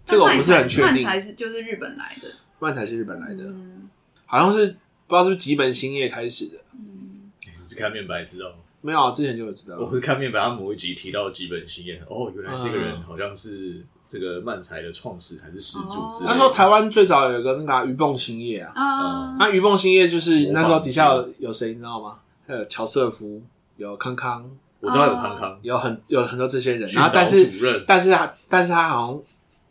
[0.04, 1.02] 这个我不是很确定。
[1.02, 3.88] 漫才是就是日本来的，漫才是日本来的，嗯，
[4.26, 4.66] 好像是
[5.06, 6.58] 不知道是不是吉本兴业开始的。
[6.74, 8.56] 嗯，你是看面白知道吗？
[8.82, 9.78] 没有，之前就有知道。
[9.78, 13.86] 我是看面白，他某一集提到吉本兴业，哦，原来这个人好像是。
[14.10, 16.28] 这个漫才的创始还是始祖之类的。
[16.28, 22.18] 那时候台湾最早有一个那个鱼蹦兴业啊，啊，那鱼蹦兴业就是那时候底下有有谁你知道吗？
[22.46, 23.42] 还有乔瑟夫，
[23.76, 26.88] 有康康，我知道有康康，有很有很多这些人。
[26.92, 29.22] 然后但是任但是他但是他好像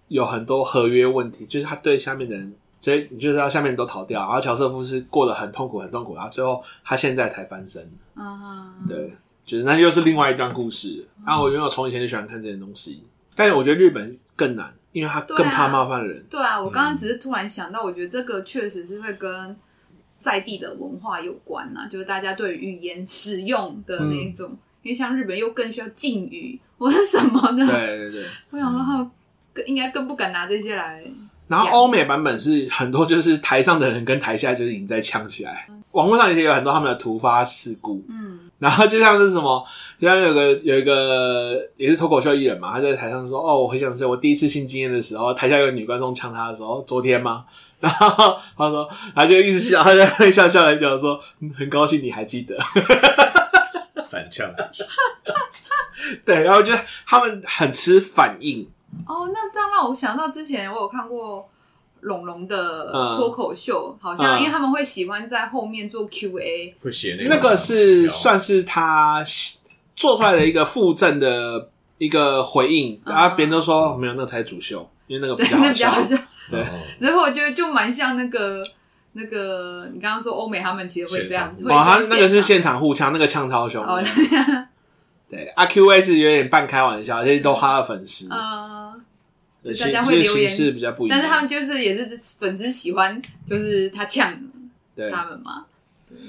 [0.07, 4.21] 有很多合约问题，就是他对下面的人，所以你就知道下面人都逃掉。
[4.21, 7.89] 然后乔瑟夫是过得很痛苦很痛苦，然后最后他现在才翻身。
[8.15, 9.11] 啊，对，
[9.45, 11.07] 就是那又是另外一段故事。
[11.25, 13.03] 然后我因为我从以前就喜欢看这些东西，
[13.35, 14.17] 但是我觉得日本。
[14.37, 16.23] 更难，因为他更怕冒犯人。
[16.29, 19.57] 对啊，我刚刚只是突然想到，我觉得这个确实是会跟
[20.19, 24.55] 在地的文化有关呐，就是大家对语言使用的那一种，
[24.87, 27.67] 因为像日本又更需要敬语或者什么的。
[27.67, 29.11] 对对对， 我想说他们
[29.51, 31.03] 更应该更不敢拿这些来。
[31.49, 35.67] 然后欧美版本是很多，就是台上的人跟台下就是已经在呛起来。
[35.91, 38.01] 网络上也有很多他们的突发事故。
[38.09, 38.39] 嗯。
[38.59, 39.63] 然后就像是什么，
[39.99, 47.45] 就像有个有一个也是脱口秀艺人嘛，他在台上说：“哦，我回想是我第一次性经验的时候，台下有个女观众呛他的时候，昨天吗？”
[47.79, 51.19] 然后他说，他就一直笑，他在那笑笑来讲说
[51.55, 52.57] ：“很高兴你还记得。”
[56.25, 56.73] 对，然后就
[57.05, 58.69] 他们很吃反应，
[59.05, 61.49] 哦，那这样让我想到之前我有看过
[62.01, 69.23] 龙龙的脱口秀，嗯、好像因为他们会喜欢在后面做 Q&A，会写那个那个是算是他
[69.95, 76.15] 做出来的一个附赠的一个回应，嗯、然后别人都说没有，那个才主秀，因为那个比较好笑。
[76.49, 76.65] 对，
[76.99, 78.63] 然后我觉得就蛮像那个
[79.17, 83.83] 那个你刚刚说欧美他们其实会这样，哇，他那个是现场互呛，那个呛超凶。
[83.83, 84.01] 哦
[85.29, 88.31] 对，阿 Q A 是有点半开玩笑，这些都他的粉丝。
[88.31, 88.93] 啊，
[89.61, 94.39] 大家会留言是比较不一样，但是他们就是也是粉丝喜欢，就是他呛
[95.11, 95.65] 他们嘛。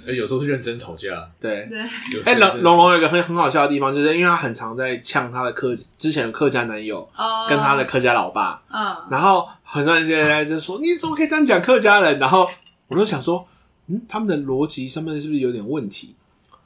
[0.04, 1.30] 哎，有时候是认真吵架。
[1.40, 1.80] 对对。
[2.24, 7.08] 哎，龙龙龙有一个很很好笑的地方，就是因为他很常在呛他的客之前的客家男友，
[7.48, 8.60] 跟他的客家老爸。
[8.68, 8.96] 嗯。
[9.08, 12.50] 然后很多人现在就说：“你怎么可以这样讲客家人？”然后
[12.88, 13.46] 我就想说
[13.86, 16.16] ：“嗯，他们的逻辑上面是不是有点问题？”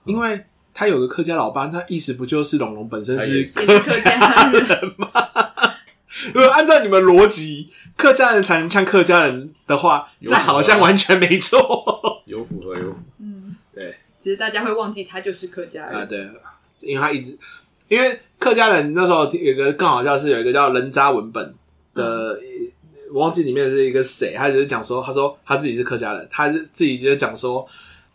[0.06, 0.44] 因为。
[0.74, 5.06] 他有个客家老爸，他意思不就是龙龙本身是客家人吗？
[6.32, 11.60] 如果按照你们逻辑，客家人才能像客家人的话，那好像完全没错。
[12.24, 13.06] 有符合，有符合。
[13.18, 13.96] 嗯，对。
[14.18, 16.26] 只是大家会忘记他就是客家人啊，对，
[16.80, 17.38] 因为他一直，
[17.88, 21.54] 因为客家人那时候有一个更好笑是有一个叫人渣文本
[21.94, 22.71] 的，嗯、
[23.12, 27.66] 我忘记里面是一个谁，他只是讲说，他说他自己是客家人，他是自己就讲说。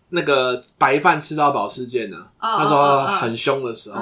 [0.10, 2.60] 那个白饭吃到饱事件呢、啊？
[2.60, 4.02] 那时候很凶的时候，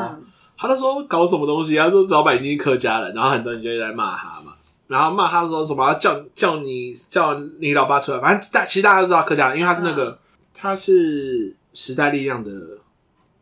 [0.56, 1.76] 他就说搞什么东西？
[1.76, 4.52] 他说老板一定是客家人，然后很多人就在骂他嘛，
[4.86, 10.20] 然后骂他说什么叫叫你叫你老爸出来，反正大其实大家都知道客家人，因为他是那个
[10.54, 12.52] 他是时代力量的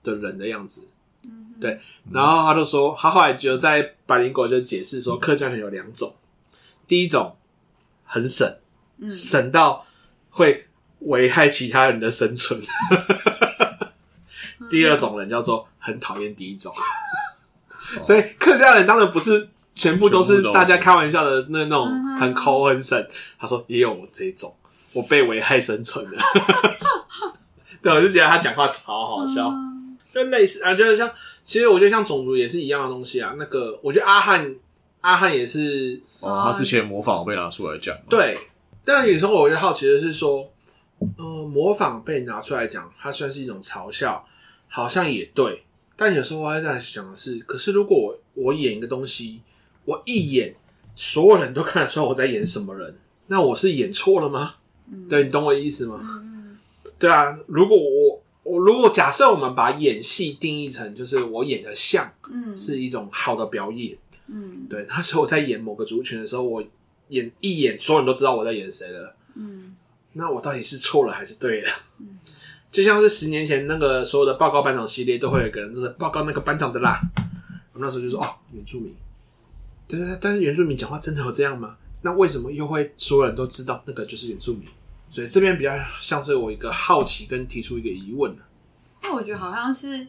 [0.02, 0.88] 的人的样子，
[1.60, 1.78] 对，
[2.14, 6.14] 然后他就说他后来就在百灵果就解释说客家人有两种，
[6.88, 7.36] 第一种
[8.14, 8.48] 很省，
[9.10, 9.86] 省到
[10.30, 10.68] 会。
[11.08, 12.58] 危害其他人的生存。
[14.70, 16.74] 第二种人叫做很讨厌第一种，
[18.02, 23.06] 所以客家人当然不是全部都是大家开玩笑的那种很抠很省。
[23.38, 24.56] 他说也有我这种，
[24.94, 26.18] 我被危害生存的。
[27.84, 29.52] 对，我就觉得他讲话超好笑，
[30.16, 31.12] 就类似啊，就是像
[31.44, 33.36] 其实我觉得像种族也是一样的东西啊。
[33.38, 34.56] 那个我觉得阿汉
[35.04, 37.96] 阿汉也是哦，他之前模仿被拿出来讲。
[38.10, 38.38] 对，
[38.84, 40.50] 但有时候我就好奇的是说。
[41.18, 44.26] 呃，模仿被拿出来讲，它算是一种嘲笑，
[44.70, 45.64] 好像也对。
[45.98, 49.42] 但有时候我还在想的是，可是如果我，我演一个东西，
[49.84, 50.56] 我一演，
[50.96, 52.98] 所有人都看得出来我在演什么人，
[53.28, 54.56] 那我是演错了吗？
[54.90, 56.00] 嗯、对，你懂我意思吗？
[56.24, 56.58] 嗯、
[56.98, 63.98] 对啊，如果我我如果假设我们把演戏定义成就是我演的像，嗯，是一种好的表演，
[64.34, 64.86] 嗯，对。
[64.90, 66.64] 那时候我在演某个族群的时候，我
[67.10, 69.76] 演一演，所有人都知道我在演谁了，嗯。
[70.14, 71.70] 那我到底是错了还是对了？
[72.00, 72.20] 嗯，
[72.72, 77.02] 就像是十年前那个所有的报告班长系列，都会有一个人就是报告那个班长的啦。
[77.74, 78.96] 我那时候就说哦，原住民，
[79.88, 81.78] 对对，但是原住民讲话真的有这样吗？
[82.02, 84.64] 那为什么又会所有人都知道那个就是原住民？
[85.10, 88.36] 所以这边比较像是我一个好奇跟提出一个疑问。
[89.02, 90.08] 那我觉得好像是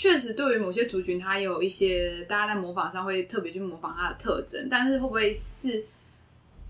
[0.00, 5.84] 确实对于某些族群，它有一些大家在模仿上会特别去模仿它的特征，但是会不会是？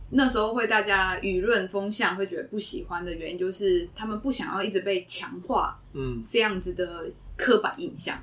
[0.09, 7.07] 那时候会大家舆论风向会觉得不喜欢的原因，就是他们不想要一直被强化，嗯，这样子的
[7.37, 8.19] 刻板印象。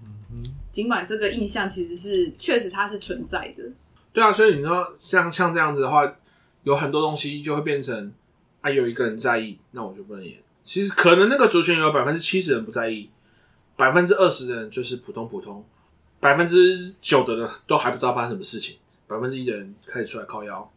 [0.00, 3.64] 嗯哼，尽管这个印象其实是确实它是存在的。
[4.12, 6.16] 对啊，所以你说像像这样子的话，
[6.62, 8.12] 有很多东西就会变成
[8.60, 10.36] 啊，有一个人在意，那我就不能演。
[10.62, 13.10] 其实可能那个族群有百分之七十人不在意，
[13.80, 15.64] 百分之二十的人就是普通普通，
[16.20, 18.76] 百分之九的人都还不知道发生什么事情，
[19.06, 20.70] 百分之一的人开始出来靠腰。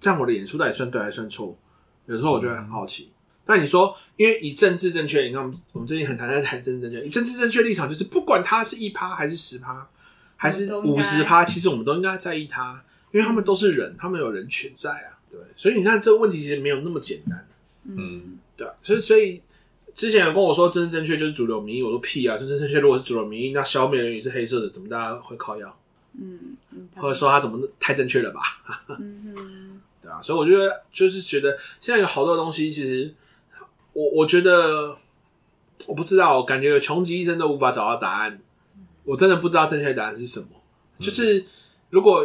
[0.00, 1.54] 这样我的演出到底算对还算错？
[2.06, 3.12] 有时候我就会很好奇。
[3.44, 9.86] 那、嗯、你说，因为以政治正确，你看我们我们最近很谈在谈政治正确，以政治正确立场就是不管他是一趴还是十趴
[10.36, 12.82] 还是五十趴，其实我们都应该在意他，
[13.12, 15.18] 因为他们都是人，他们有人权在啊。
[15.30, 17.46] 对，所以你看这个问题其实没有那么简单。
[17.84, 18.66] 嗯，对。
[18.80, 19.42] 所以所以
[19.96, 22.36] 之前有跟我说真正正确就是主流民意，我说屁啊！
[22.36, 25.74] 真正正确如果是主流民意，那小美人鱼是黑色的，怎么大家会靠药？
[26.20, 26.56] 嗯，
[26.96, 28.42] 或者说他怎么太正确了吧？
[28.90, 29.80] 嗯哼。
[30.06, 33.12] 啊，所以我觉得就是觉得现在有好多东西，其实
[33.92, 34.96] 我我觉得
[35.88, 38.38] 我不知道，我感觉穷极一生都无法找到答案。
[39.04, 40.46] 我真的不知道正确答案是什么。
[41.00, 41.44] 就是
[41.90, 42.24] 如果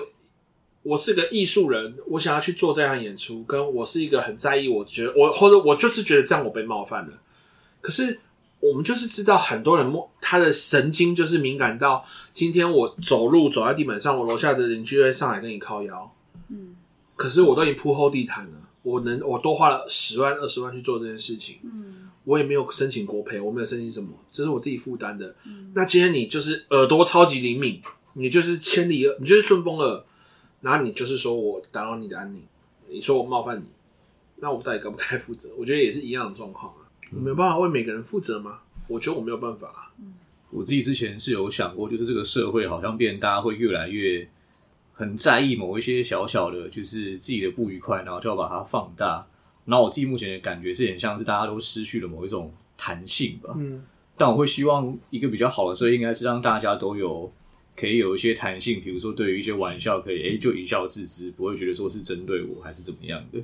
[0.84, 7.21] 我是个艺术人，我想要去做这样演出，跟我是一个很在意，我觉得我或者我就是觉得这样我被冒犯了。
[7.82, 8.20] 可是
[8.60, 16.16] 我们就是知道很多人他的神经就是敏感到，今天我走路走在地板上，我楼下的邻居会上来跟你靠腰。
[16.50, 16.76] 嗯
[17.16, 25.36] 可是我都已经铺厚地毯了，我能我多花了十万二十万去做这件事情，嗯，我也没有申请国赔，我没有申请什么，这是我自己负担的。
[25.46, 27.80] 嗯，那今天你就是耳朵超级灵敏，
[28.14, 30.04] 你就是千里耳，你就是顺风耳，
[30.62, 32.42] 然后你就是说我打扰你的安宁，
[32.90, 33.66] 你说我冒犯你，
[34.38, 35.52] 那我到底该不该负责？
[35.56, 36.81] 我觉得也是一样的状况啊。
[37.14, 38.59] 我没有办法为每个人负责吗？
[38.88, 39.91] 我觉得我没有办法啊。
[40.49, 44.28] 我自己之前是有想过，就是这个社会好像变，大家会越来越
[44.93, 49.26] 很在意某一些小小的，就是自己的不愉快，然后就要把它放大。
[49.64, 53.53] 然后我自己目前的感觉是很像是大家都失去了某一种弹性吧。
[53.57, 53.84] 嗯。
[54.18, 57.32] 但我会希望一个比较好的社会，应该是让大家都有
[57.76, 63.39] 可以有一些弹性，比如说对于一些玩笑，可以诶就一笑置之，不会觉得说是针对我还是怎么样的。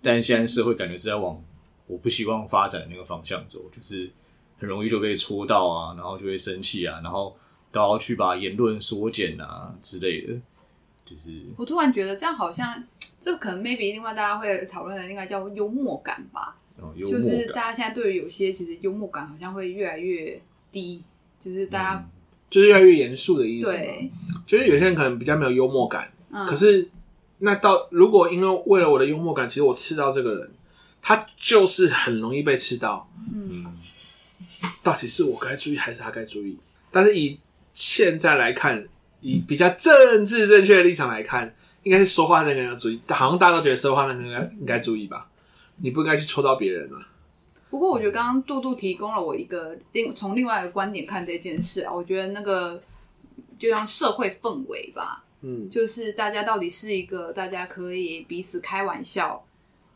[0.00, 1.42] 但现在社会感觉是在往
[1.86, 4.10] 我不希望发展那个方向走，就是。
[4.58, 7.36] 很容易就被戳到啊，然后就会生气啊，然后
[7.72, 10.34] 都要去把言论缩减啊之类的。
[11.04, 12.80] 就是我突然觉得这样好像，
[13.20, 16.56] 这可能 maybe 另外大家会讨论的应该叫幽默感吧。
[16.78, 17.28] 哦，幽默感。
[17.28, 21.02] 就是大家现在对于有些其实幽默感好像会越来越低，
[21.40, 22.06] 就是大家、嗯、
[22.48, 23.72] 就是越来越严肃的意思。
[23.72, 24.08] 对，
[24.46, 26.88] 就是有些人可能比较没有幽默感，嗯、可是
[27.38, 30.52] 那到如果因为为了我的幽默感，其实我刺到这个人，
[31.02, 33.10] 他就是很容易被吃到。
[33.34, 33.76] 嗯。
[34.82, 36.56] 到底是我该注意还是他该注意？
[36.90, 37.38] 但是以
[37.72, 38.86] 现在来看，
[39.20, 43.00] 以比较政治正确的立场来看，应该是说话那个人要注意。
[43.08, 45.28] 好像大家都觉得说话那个人应该注意吧？
[45.76, 47.08] 你不应该去戳到别人啊。
[47.70, 52.80] 不过我觉得刚刚杜杜提供了我一个另从另外一个观点看这件事啊，我觉得那个
[53.58, 59.42] 就像社会氛围吧，嗯，就是大家到底是一个大家可以彼此开玩笑、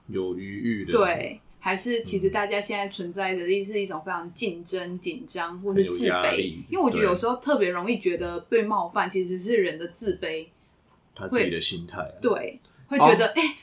[0.08, 1.40] 有余裕的对。
[1.58, 10.46] 还是其实大家现在存在的是一种非常竞争、紧张或是自卑，因为我觉得有时候特别容易觉得被冒犯，其实是人的自卑，
[11.12, 13.56] 他自己的心态，对，会觉得哎、哦欸，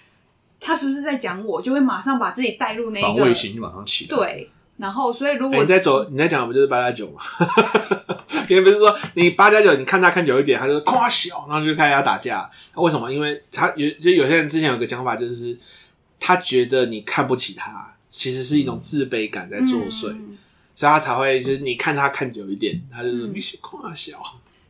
[0.60, 4.18] 他是不是在讲我，就会马上把自己带入那个防卫心，就马上起来。
[4.18, 7.22] 对，然后所以如果、欸、你在走，你在讲的不就是八加九吗？
[8.50, 12.52] 因为不是说你八加九，你看他看久一点，他就夸小，然后就开始要打架。
[12.76, 13.10] 为什么？
[13.10, 15.58] 因为他有就有些人之前有个讲法，就是
[16.24, 17.90] 他觉得你看不起他。
[18.16, 20.38] 其实是一种自卑感在作祟，嗯、
[20.76, 24.22] 所以他才会就是你看他看久一点，他就说你是夸小。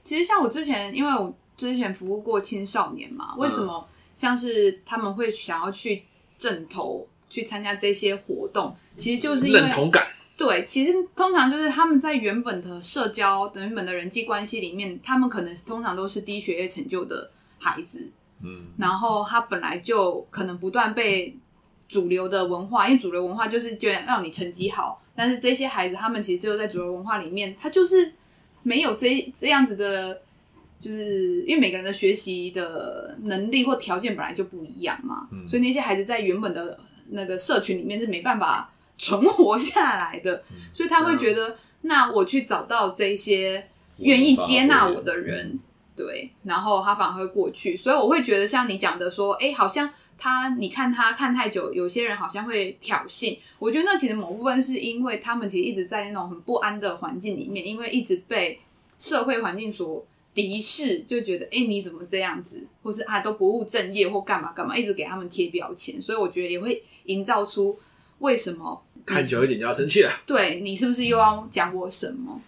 [0.02, 3.86] 其实像我之前，因为我之前服务过青少年嘛，为什么
[4.16, 6.04] 像是他们会想要去
[6.38, 8.74] 正头去参加这些活动？
[8.96, 10.08] 其实就是认同感。
[10.38, 17.30] 对，其实通常就是他们在原本的社交、原本的人际关系里面，他们可能通常都是低学业成就的
[17.60, 18.10] 孩子，
[18.42, 21.38] 嗯，然后他本来就可能不断被。
[21.94, 28.14] 主流的文化，因为主流文化就是觉得让你成绩好，但是这些孩子他们其实只有在主流文化里面，他就是
[28.64, 30.22] 没有这这样子的，
[30.80, 36.80] 就是因为每个人的学习的能力或条件本来就不一样嘛，嗯、所以那些孩子在原本的
[37.10, 43.68] 那个社群里面是没办法存活下来的，嗯、所以他会觉得，嗯、那我去找到这些
[43.98, 45.60] 愿意接纳我的人，
[45.96, 49.90] 对，然后他反而会过去，所以我会觉得像你讲的说，哎，好像。
[50.16, 53.38] 他，你看他看太久，有些人好像会挑衅。
[53.60, 58.58] 我觉得那其实某部分是因为他们其实一直在那种很不安的环境里面，因为一直被
[58.98, 66.02] 社会环境所敌视，就觉得哎、欸、你怎么这样子，或是啊都不务正业或干嘛干嘛，一直给他们贴标签。
[66.02, 67.78] 所以我觉得也会营造出
[68.20, 70.12] 为什么看久一点就要生气了。
[70.26, 72.40] 对，你是不是又要讲我什么？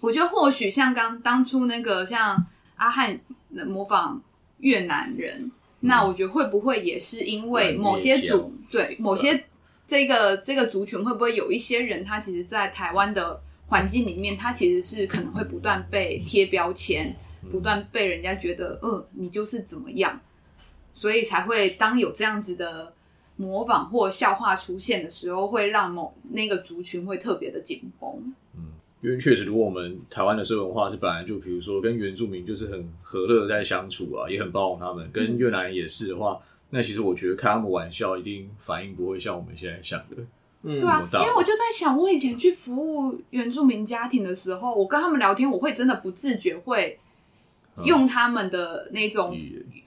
[0.00, 2.46] 我觉得或许像刚当初那个像
[2.78, 3.20] 阿汉
[3.66, 4.22] 模仿
[4.58, 5.52] 越南人。
[5.80, 9.44] 那我觉得会不会也是因为某些族对某些
[9.86, 17.14] 这个这个族群会不会有一些人他其实，在台湾的环境里面，他其实是可能会不断被贴标签，
[17.52, 20.20] 不断被人家觉得，呃，你就是怎么样，
[20.92, 22.92] 所以才会当有这样子的
[23.36, 28.34] 模仿或笑话出现的时候，会让某那个族群会特别的紧绷。
[29.00, 40.16] 因为确实，如果我们台湾的社会文化是本来就，比如说跟原住民就是很和乐在相处啊，也很包容他们，跟越南人也是的话，嗯、那其实我觉得开他们玩笑，一定反应不会像我们现在想的，
[40.64, 46.98] 嗯，对啊，因为我就在想，我以前去服务原住民家庭的时候，我跟他们聊天，我会真的不自觉会
[47.84, 49.38] 用他们的那种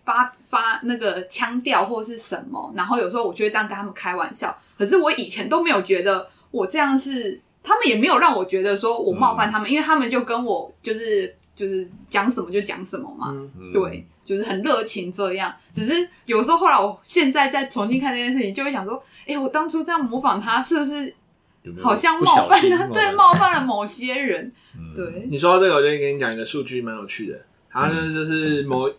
[0.05, 7.41] 发发那个腔调或是什么，然后有时候我就会这样跟他们开玩笑，可是我以前都没有觉得我这样是。
[7.63, 15.53] 他们也没有让我觉得说我冒犯他们，嗯、因为他们就跟我就是就是讲什么就讲什么嘛，嗯、对，就是很热情这样。
[15.71, 21.13] 只是有时候后来我现在再重新看这件事情，就会想说，哎、欸，我当初这样模仿他，是不是
[21.79, 22.89] 好像冒犯了？
[22.91, 24.51] 对，冒犯了某些人。
[24.75, 27.39] 嗯、对，你说到这个，我就跟你讲一个数据，蛮有趣的。
[27.69, 28.89] 好像就是某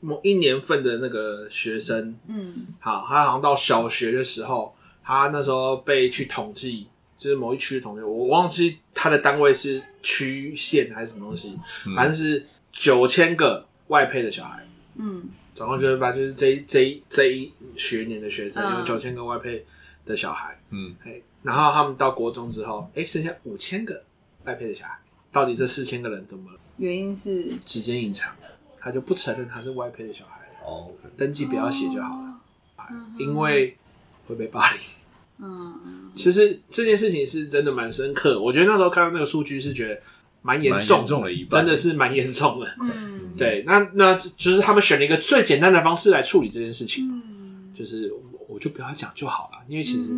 [0.00, 6.88] 某一年份的那个学生，嗯，好，他好像到小学的时候，他那时候被去统计。
[7.20, 11.50] 就是某一区的同学，我忘记他的单位是区县还是什么东西，
[11.86, 14.66] 嗯、反正是九千个外配的小孩。
[14.94, 19.62] 嗯，总共就是把就是这一这一这一学年的学生、嗯、有九千个外配
[20.06, 20.96] 的小孩，嗯，
[21.42, 24.02] 然后他们到国中之后，哎，剩下五千个
[24.44, 24.98] 外配的小孩，
[25.30, 26.58] 到底这四千个人怎么了？
[26.78, 28.34] 原因是时间隐藏，
[28.78, 32.40] 他就不承认他是外配的小孩，哦登记不要写就好了，
[32.78, 32.84] 哦、
[33.18, 33.76] 因为
[34.26, 34.80] 会被霸凌。
[35.42, 40.00] 嗯，其实这件事情是真的蛮深刻，我觉得那时候看到那个数据是觉得
[40.42, 42.66] 蛮严重，重了一半，真的是蛮严重的。
[42.80, 48.12] 嗯，对，那那就是他们选了一个最简单的方式来处理这件事情，嗯、就是
[48.48, 50.14] 我就不要讲就好了，因为其实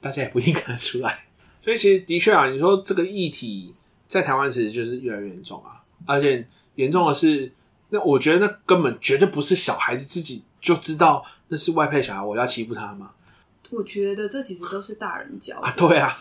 [0.00, 1.24] 大家也不一定看得出来。
[1.62, 3.74] 所以其实的确啊，你说这个议题
[4.06, 7.50] 在台湾其实就是越来越严重啊，而且严重的是，
[7.90, 13.12] 那我觉得那根本绝对不是小孩子自己就知道那是外配小孩，我要欺负他吗？
[13.70, 16.16] 我觉得这其实都是大人教的啊，对啊，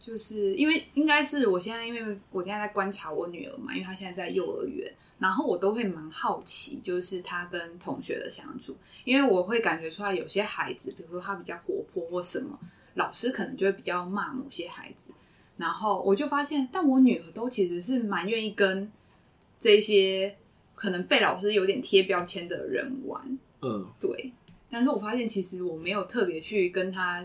[0.00, 12.58] 就是因为应该是我现在，因为我现在在观察我女儿嘛，因为她现在在幼儿园，然后我都会蛮好奇，就是她跟同学的相处，因为我会感觉出来有些孩子，比如说他比较活泼或什么，
[12.94, 15.10] 老师可能就会比较骂某些孩子，
[15.56, 18.90] 然后我就发现，但我女儿都其实是蛮愿意跟
[19.60, 20.36] 这些
[20.74, 24.32] 可能被老师有点贴标签的人玩，嗯，对。
[24.70, 27.24] 但是我发现，其实我没有特别去跟他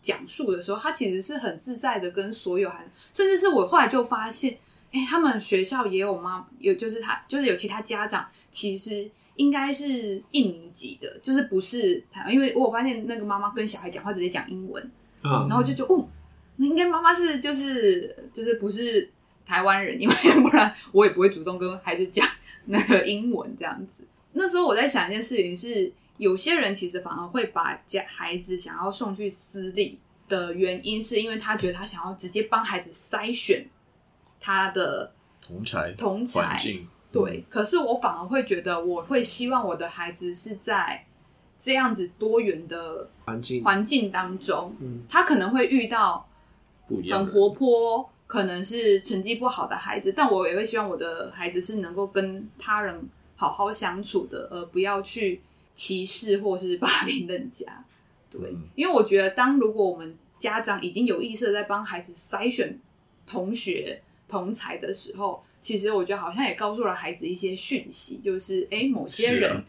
[0.00, 4.54] 讲述的时候，他其实是很自在的跟所有孩子，甚至是我后来就发现，
[4.90, 14.82] 哎、欸，他们学校也有妈，有就是他就是有其他家长，其实应该是印尼籍的，就是不是台湾，因为我发现那个妈妈跟小孩讲话直接讲英文，
[15.22, 16.08] 嗯，然后就觉得哦，
[16.56, 19.10] 那应该妈妈是就是就是不是
[19.44, 22.26] 台湾人，因为不然我也不会主动跟孩子讲
[22.64, 24.02] 那个英文这样子。
[24.32, 25.92] 那时候我在想一件事情是。
[26.20, 29.98] 有些人其实反而会把家孩子想要送去私立
[30.28, 33.66] 的原因，是因为他觉得他想要直接帮孩子筛选
[34.38, 36.86] 他的同才同才环境。
[37.10, 41.06] 对，嗯，可是我反而会觉得，我会希望我的孩子是在
[41.58, 46.28] 这样子多元的环境环境当中，嗯，他可能会遇到
[47.10, 55.40] 很活泼，可能是成绩不好的孩子，但我也会希望我的孩子是能够跟他人好好相处的，而不要去。
[55.80, 57.64] 歧视或是霸凌人家，
[58.30, 62.78] 对，嗯、因为我觉得，当如果我们家长已经有意识的在帮孩子筛选
[63.26, 69.64] 同学同才的时候，其实我觉得好像也告诉了孩子一些讯息，就是哎、欸，某些人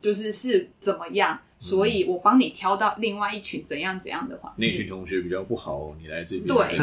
[0.00, 6.78] 就是是怎么样，啊、所以我帮你挑到另外一群怎样怎样的话，那群同学比较不好，你来这边对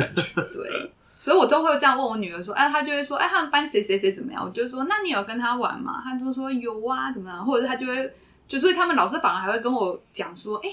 [0.51, 4.43] 对，所以我都会这样问我女儿说，哎，她就会说，哎，他们班谁谁谁怎么样？
[4.43, 6.01] 我就说，那你有跟他玩吗？
[6.03, 7.45] 她就说有啊，怎么样？
[7.45, 8.11] 或者是她就会。
[8.47, 10.69] 就所以他们老师反而还会跟我讲说，哎、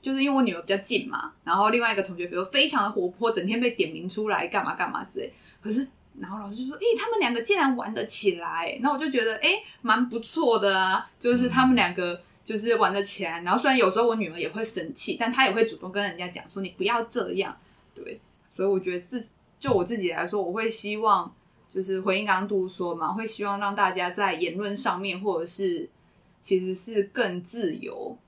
[0.00, 5.32] 就是因为我女儿比较近嘛，然后另外一个同学比如非常的活泼，整天被点名出来干嘛干嘛之类。
[5.60, 5.88] 可是
[6.20, 11.10] 然后老师就说，哎、他们两个竟然玩得起来，那我就觉得，哎、欸，蛮不错的啊。
[11.18, 17.56] 就是他们两个就是玩得起来，然后虽然有时候我女儿也会生气，但她也会主动跟人家讲说，你不要这样。
[17.94, 18.20] 对，
[18.54, 19.24] 所以我觉得自
[19.58, 21.34] 就我自己来说，我会希望
[21.68, 25.90] 就是回应刚刚杜说嘛，会希望让大家在言论上面或者是。
[26.42, 28.18] 其实是更自由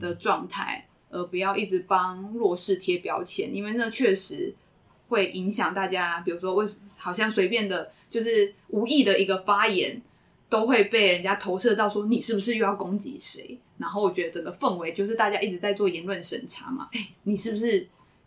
[0.00, 4.52] 的状态，而不要一直帮弱势贴标签，因为那确实
[5.08, 6.20] 会影响大家。
[6.20, 10.02] 比如说，为什么好像随便的，就是无意的一个发言，
[10.48, 13.56] 都会被人家投射到说你是不是又要攻击谁？
[13.78, 16.88] 然后我觉得整个氛围就是大家一直在做言论审查嘛。
[16.92, 17.86] 哎，你是不是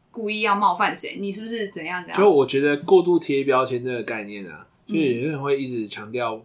[0.10, 1.18] 故意要冒犯谁？
[1.20, 2.18] 你是不是怎样怎样？
[2.18, 6.41] 就我觉得过度贴标签这个概念啊，就有些人会一直强调，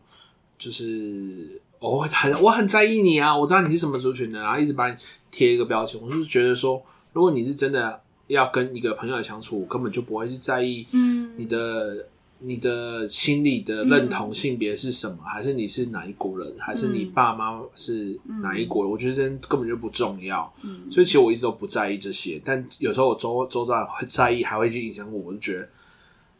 [0.58, 1.62] 就是。
[1.80, 4.96] 我很我很在意你啊，我知道你是什么族群的，然后一直把你
[5.30, 6.00] 贴一个标签。
[6.00, 12.04] 我是觉得说，如果你是真的要跟一个朋友相处，我根本就不会去在意，嗯，你的、嗯、
[12.40, 18.90] 你的心理的认同性别是什么，嗯、还是你是哪一国人，还是你爸妈是哪一国人？
[18.90, 20.52] 嗯、我觉得这根本就不重要。
[20.64, 25.68] 嗯，所以其实我一直都不在意这些，但有时候我周周遭会在意，还会去影响我，我就觉得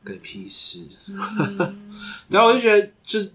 [0.03, 0.85] 跟你屁事。
[1.07, 1.17] 嗯、
[2.29, 3.33] 然后我就觉得就是。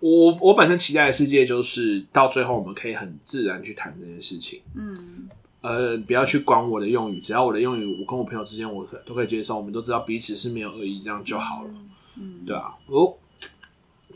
[0.00, 5.28] 我我本身期待的世界就是到最后我们可以很自然去谈这件事情，嗯，
[5.60, 11.70] 呃，不要去管我的用语，只要我的用语，我跟我朋友之间我都可以接受，我们都知道彼此是没有恶意，这样就好了，
[12.18, 13.18] 嗯，对啊，我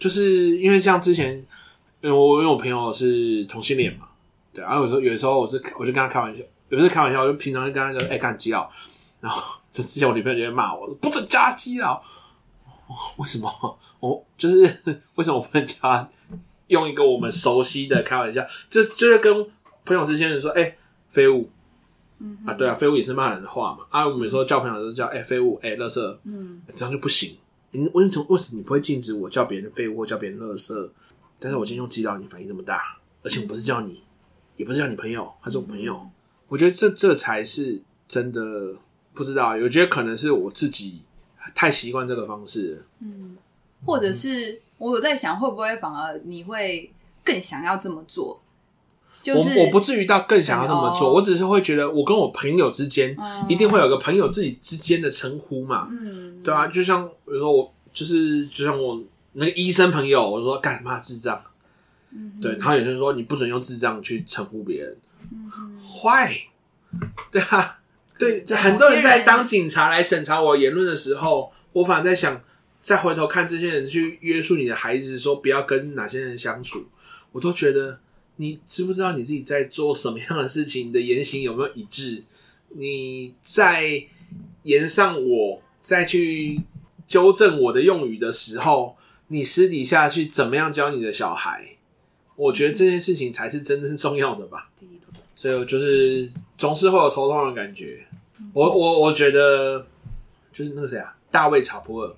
[0.00, 1.36] 就是因为像之前，
[2.00, 4.08] 因为我因为我朋友是同性恋嘛，
[4.52, 8.70] 对，然后有时候有时候我是我就跟他开玩笑，有时候开玩笑，我就平常就跟他说，哎、欸，干基佬，
[9.20, 12.02] 然后这 之前我女朋友就会骂我，不准加基佬，
[13.16, 13.78] 为什么？
[14.00, 14.56] 我就是
[15.16, 16.10] 为什么我不能叫
[16.68, 18.44] 用一个我们熟悉的开玩笑？
[18.70, 19.46] 这就是跟
[19.84, 20.78] 朋友之间人说：“哎、欸，
[21.10, 21.50] 废物。”
[22.20, 23.84] 嗯啊，对啊，废物也是骂人的话嘛。
[23.90, 27.36] 啊，我们有时候叫朋友都叫：“哎、欸，废物，哎、欸，垃圾。”嗯，这样就不行。
[27.72, 30.90] 你为什么为什么你不会禁止我叫别人废物或叫别人垃圾？
[31.40, 34.02] 但是我今天用激到你反应这么大，而且我不是叫你，
[34.56, 36.08] 也不是叫你朋友，他是我朋友。
[36.48, 38.74] 我觉得这这才是真的，
[39.12, 39.50] 不知道。
[39.50, 41.02] 我觉得可能是我自己
[41.54, 42.82] 太习惯这个方式了。
[43.00, 43.36] 嗯，
[43.84, 46.92] 或者是我有在想，会不会反而你会
[47.24, 48.40] 更想要这么做？
[49.22, 53.16] 就是、我我不至于到更想要这么做，哦、我只是会觉得，我跟我朋友之间
[53.48, 55.88] 一定会有个朋友自己之间的称呼嘛。
[55.90, 61.42] 嗯，对啊，就像比如说我就是就像我那个医生朋友，我说干嘛智障？
[62.10, 64.96] 嗯，对，然后有些人说你不准用智障去称呼别人。
[65.82, 66.30] 坏，
[67.30, 67.78] 对啊，
[68.18, 72.40] 对，就很多人在当警察来审查我言论的时候，我反而在想，
[72.80, 76.86] 再回头看这些人去约束你的孩子，说不要跟哪些人相处，
[77.32, 77.98] 我都觉得
[78.36, 80.88] 你知不知道你自己在做什么样的事情？
[80.88, 82.22] 你的言行有没有一致？
[82.76, 84.04] 你在
[84.62, 86.60] 言上我再去
[87.06, 88.96] 纠正我的用语的时候，
[89.28, 91.76] 你私底下去怎么样教你的小孩？
[92.36, 94.70] 我觉得这件事情才是真正重要的吧。
[95.36, 98.06] 所以就是总是会有头痛的感觉。
[98.52, 99.86] 我我我觉得
[100.52, 102.14] 就是那个谁啊，大卫查普尔，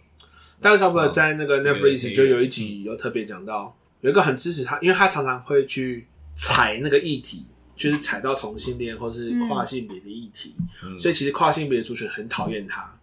[0.60, 10.54] 大卫查普尔在那个 Netflix 就有一集有特别讲到，有一个很支持他，因为他常常会去踩那个议题，就是踩到同性恋或是跨性别的议题，
[10.98, 12.94] 所以其实跨性别的族群很讨厌他。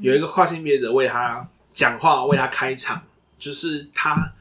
[0.00, 3.02] 有一个跨性别者为他讲话，为他开场，
[3.38, 4.34] 就是他。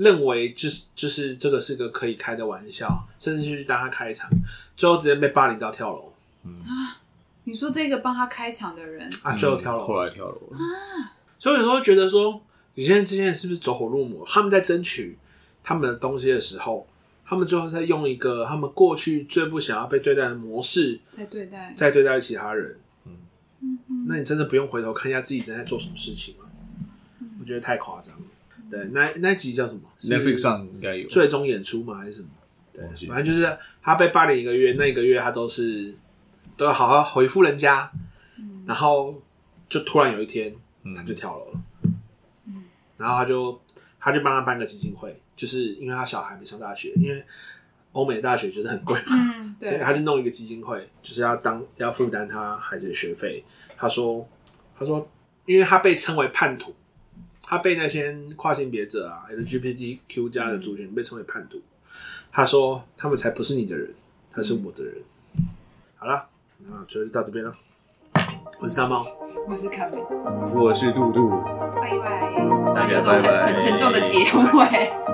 [0.00, 4.30] 认为就是就是这个是个可以开的玩笑，甚至去当他开场，
[4.74, 6.10] 最后直接被霸凌到跳楼。
[6.42, 6.96] 嗯啊，
[7.44, 11.12] 你说这个帮他开场的人啊，最后跳楼，后来跳楼啊。
[11.38, 12.40] 所以有时候觉得说，
[12.76, 14.26] 你现在这些人是不是走火入魔？
[14.26, 15.18] 他们在争取
[15.62, 16.88] 他们的东西的时候，
[17.26, 22.78] 他们最后在用一个他们过去最不想要被对待的模式在对待，在对待其他人。
[23.04, 23.18] 嗯
[23.60, 26.46] 嗯，那你真的不用回头看一下自己正在做什么事情吗？
[27.38, 28.22] 我觉得太夸张了。
[28.70, 31.98] 对，那那集叫什么？Netflix 上应该有最终演出吗？
[31.98, 32.28] 还是什么？
[32.72, 35.92] 对，反正就是他被霸凌一个月，那一个月他都是
[36.56, 37.90] 都要好好回复人家，
[38.38, 39.20] 嗯、然后
[39.68, 40.54] 就突然有一天
[40.96, 41.60] 他就跳楼了，
[42.46, 42.62] 嗯、
[42.96, 43.60] 然后他就
[43.98, 47.24] 他就帮他办个基金会，就是因为他小孩没上大学，因为
[47.90, 53.44] 欧美大学就是很贵嘛，嗯、对，他就弄一个基金会，就是要当要负担他孩子的学费。
[53.76, 54.28] 他说
[54.78, 55.10] 他说，
[55.44, 56.72] 因为他被称为叛徒。
[57.50, 61.60] 他被那些跨性别者啊，LGBTQ 加的族群被称为叛徒。
[62.30, 63.92] 他说：“他们才不是你的人，
[64.32, 64.94] 他是我的人。
[65.36, 65.48] 嗯”
[65.98, 66.28] 好了，
[66.58, 67.52] 那就到这边了。
[68.60, 69.04] 我是大猫，
[69.48, 69.96] 我是卡梅，
[70.54, 71.28] 我是杜杜，
[71.74, 72.36] 拜拜，
[72.72, 73.52] 大家拜拜。
[73.52, 74.18] 很沉重的结
[74.56, 75.09] 尾。